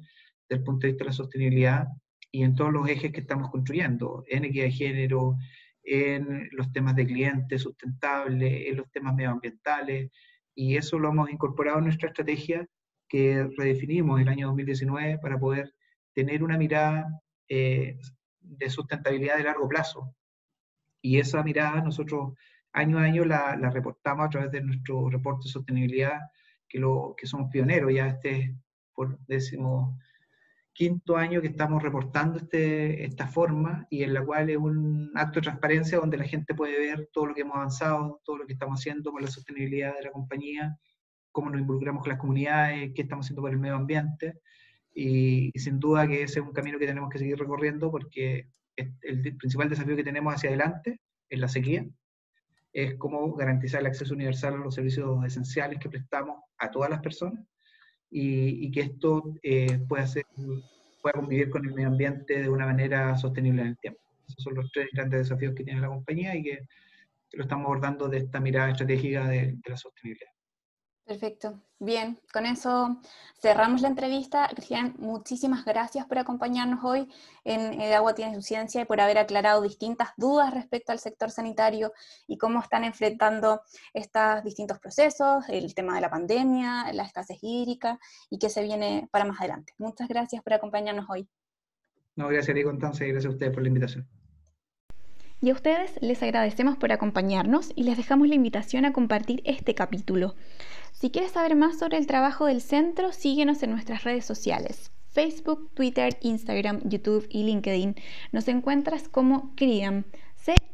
desde 0.48 0.60
el 0.60 0.64
punto 0.64 0.86
de 0.86 0.94
vista 0.94 1.04
de 1.04 1.10
la 1.10 1.14
sostenibilidad 1.14 1.88
y 2.32 2.44
en 2.44 2.56
todos 2.56 2.72
los 2.72 2.88
ejes 2.88 3.12
que 3.12 3.20
estamos 3.20 3.50
construyendo, 3.50 4.24
en 4.28 4.46
equidad 4.46 4.66
de 4.66 4.72
género, 4.72 5.36
en 5.84 6.50
los 6.52 6.72
temas 6.72 6.96
de 6.96 7.06
clientes 7.06 7.62
sustentables, 7.62 8.68
en 8.68 8.78
los 8.78 8.90
temas 8.92 9.14
medioambientales, 9.16 10.12
y 10.56 10.76
eso 10.76 10.98
lo 11.00 11.10
hemos 11.10 11.30
incorporado 11.30 11.80
en 11.80 11.86
nuestra 11.86 12.10
estrategia 12.10 12.68
que 13.08 13.48
redefinimos 13.58 14.22
el 14.22 14.28
año 14.28 14.48
2019 14.48 15.20
para 15.20 15.40
poder 15.40 15.74
tener 16.14 16.44
una 16.44 16.58
mirada 16.58 17.08
eh, 17.50 17.98
de 18.40 18.70
sustentabilidad 18.70 19.38
de 19.38 19.44
largo 19.44 19.68
plazo. 19.68 20.16
Y 21.02 21.20
esa 21.20 21.44
mirada 21.44 21.82
nosotros 21.82 22.34
año 22.74 22.98
a 22.98 23.04
año 23.04 23.24
la, 23.24 23.56
reportamos 23.72 24.26
a 24.26 24.30
través 24.30 24.52
de 24.52 24.62
nuestro 24.62 25.10
reporte 25.10 25.46
de 25.46 25.52
sostenibilidad, 25.52 26.20
que, 26.68 26.80
lo, 26.80 27.16
que 27.18 27.28
somos 27.28 27.50
pioneros, 27.52 27.94
ya 27.94 28.08
este 28.08 28.56
por 28.94 29.18
décimo 29.26 29.98
quinto 30.74 31.18
año 31.18 31.40
que 31.42 31.48
estamos 31.48 31.84
reportando 31.84 32.40
este, 32.40 33.06
esta 33.06 33.28
forma 33.28 33.86
y 33.92 34.04
en 34.04 34.14
la 34.14 34.26
cual 34.26 34.50
es 34.50 34.58
un 34.58 35.12
acto 35.14 35.40
de 35.40 35.44
transparencia 35.44 36.00
donde 36.00 36.18
la 36.18 36.26
gente 36.26 36.56
puede 36.56 36.80
ver 36.80 37.10
todo 37.14 37.28
lo 37.28 37.36
que 37.36 37.42
hemos 37.42 37.56
avanzado, 37.56 38.22
todo 38.26 38.38
lo 38.38 38.48
que 38.48 38.54
estamos 38.54 38.80
haciendo 38.80 39.12
con 39.12 39.22
la 39.22 39.30
sostenibilidad 39.30 39.96
de 39.96 40.04
la 40.04 40.12
compañía, 40.12 40.78
cómo 41.32 41.52
nos 41.52 41.62
involucramos 41.62 42.02
con 42.02 42.10
las 42.10 42.20
comunidades, 42.20 42.92
qué 42.96 43.04
estamos 43.04 43.26
haciendo 43.26 43.44
por 43.44 43.52
el 43.52 43.60
medio 43.60 43.76
ambiente. 43.76 44.40
Y, 44.96 45.52
y 45.54 45.60
sin 45.60 45.80
duda 45.80 46.08
que 46.08 46.24
ese 46.24 46.40
es 46.40 46.46
un 46.46 46.54
camino 46.54 46.80
que 46.80 46.88
tenemos 46.88 47.10
que 47.10 47.20
seguir 47.20 47.38
recorriendo 47.38 47.92
porque 47.92 48.48
el 48.76 49.38
principal 49.38 49.70
desafío 49.70 49.96
que 49.96 50.04
tenemos 50.04 50.34
hacia 50.34 50.50
adelante 50.50 51.00
es 51.30 51.40
la 51.40 51.48
sequía 51.48 51.86
es 52.74 52.96
cómo 52.96 53.34
garantizar 53.36 53.82
el 53.82 53.88
acceso 53.88 54.14
universal 54.14 54.56
a 54.56 54.58
los 54.58 54.76
servicios 54.76 55.24
esenciales 55.26 55.80
que 55.80 55.90
prestamos 55.90 56.42
a 56.58 56.72
todas 56.72 56.90
las 56.90 57.02
personas 57.02 57.46
y, 58.10 58.72
que 58.72 58.82
esto 58.82 59.36
eh, 59.42 59.80
pueda, 59.88 60.06
ser, 60.06 60.26
pueda 61.02 61.14
convivir 61.14 61.50
con 61.50 61.66
el 61.66 61.74
medio 61.74 61.90
ambiente 61.90 62.42
de 62.42 62.50
una 62.50 62.66
manera 62.66 63.18
sostenible 63.18 63.62
en 63.62 63.68
el 63.70 63.78
tiempo. 63.78 64.02
Esos 64.28 64.44
son 64.44 64.56
los 64.56 64.72
tres 64.72 64.90
grandes 64.94 65.22
desafíos 65.22 65.54
que 65.56 65.64
tiene 65.64 65.82
la 65.82 65.88
compañía 65.88 66.36
y 66.36 66.44
que, 66.44 66.60
lo 67.34 67.44
estamos 67.44 67.66
abordando 67.66 68.08
de 68.10 68.20
esta 68.20 68.40
mirada 68.40 68.70
estratégica 68.70 69.28
de 69.28 69.58
la 69.66 69.76
sostenibilidad. 69.76 70.33
Perfecto. 71.06 71.60
Bien, 71.80 72.18
con 72.32 72.46
eso 72.46 72.98
cerramos 73.42 73.82
la 73.82 73.90
entrevista. 73.90 74.48
Cristian, 74.48 74.96
muchísimas 75.00 75.66
gracias 75.66 76.06
por 76.06 76.18
acompañarnos 76.18 76.82
hoy 76.82 77.10
en 77.44 77.82
El 77.82 77.92
Agua 77.92 78.16
Tiene 78.16 78.36
Su 78.36 78.42
Ciencia 78.42 78.82
y 78.82 78.86
por 78.86 79.02
haber 79.02 79.18
aclarado 79.18 79.62
distintas 79.62 80.12
dudas 80.16 80.54
respecto 80.54 80.94
al 80.94 81.00
sector 81.00 81.30
sanitario 81.30 81.92
y 82.26 82.38
cómo 82.38 82.62
están 82.62 82.86
enfrentando 82.86 83.64
estos 83.94 84.46
distintos 84.46 84.80
procesos, 84.80 85.44
el 85.50 85.76
tema 85.76 85.96
de 85.96 86.02
la 86.02 86.10
pandemia, 86.10 86.94
la 86.94 87.04
escasez 87.04 87.38
hídrica 87.42 88.00
y 88.30 88.40
qué 88.40 88.50
se 88.50 88.64
viene 88.64 89.10
para 89.12 89.26
más 89.26 89.42
adelante. 89.42 89.74
Muchas 89.78 90.08
gracias 90.08 90.42
por 90.42 90.54
acompañarnos 90.54 91.08
hoy. 91.10 91.28
No, 92.16 92.30
gracias 92.30 92.52
a 92.52 92.54
ti, 92.54 92.64
Constanza, 92.64 93.04
y 93.04 93.12
gracias 93.12 93.30
a 93.30 93.34
ustedes 93.34 93.52
por 93.52 93.62
la 93.62 93.68
invitación. 93.68 94.08
Y 95.44 95.50
a 95.50 95.54
ustedes 95.54 96.02
les 96.02 96.24
agradecemos 96.24 96.78
por 96.78 96.94
acompañarnos 96.94 97.74
y 97.76 97.84
les 97.84 97.98
dejamos 97.98 98.30
la 98.30 98.36
invitación 98.36 98.86
a 98.86 98.94
compartir 98.94 99.42
este 99.44 99.76
capítulo. 99.76 100.36
Si 101.04 101.12
quieres 101.12 101.34
saber 101.34 101.58
más 101.58 101.78
sobre 101.78 101.98
el 101.98 102.08
trabajo 102.08 102.46
del 102.46 102.62
centro, 102.62 103.12
síguenos 103.12 103.62
en 103.62 103.72
nuestras 103.72 104.06
redes 104.06 104.24
sociales, 104.24 104.90
Facebook, 105.10 105.70
Twitter, 105.74 106.18
Instagram, 106.22 106.80
YouTube 106.86 107.28
y 107.30 107.44
LinkedIn. 107.44 107.96
Nos 108.32 108.48
encuentras 108.48 109.10
como 109.10 109.54
CRIAM, 109.58 110.06
C-R-H-I-A-M. 110.38 110.72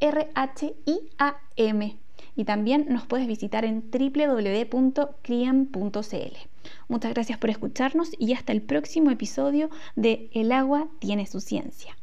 Y 2.36 2.46
también 2.46 2.86
nos 2.90 3.08
puedes 3.08 3.26
visitar 3.26 3.66
en 3.66 3.90
www.criam.cl. 3.90 5.00
Muchas 6.88 7.14
gracias 7.16 7.40
por 7.40 7.50
escucharnos 7.50 8.12
y 8.20 8.34
hasta 8.34 8.52
el 8.52 8.62
próximo 8.62 9.10
episodio 9.10 9.72
de 9.96 10.30
El 10.36 10.52
agua 10.52 10.90
tiene 11.00 11.26
su 11.26 11.40
ciencia. 11.40 11.99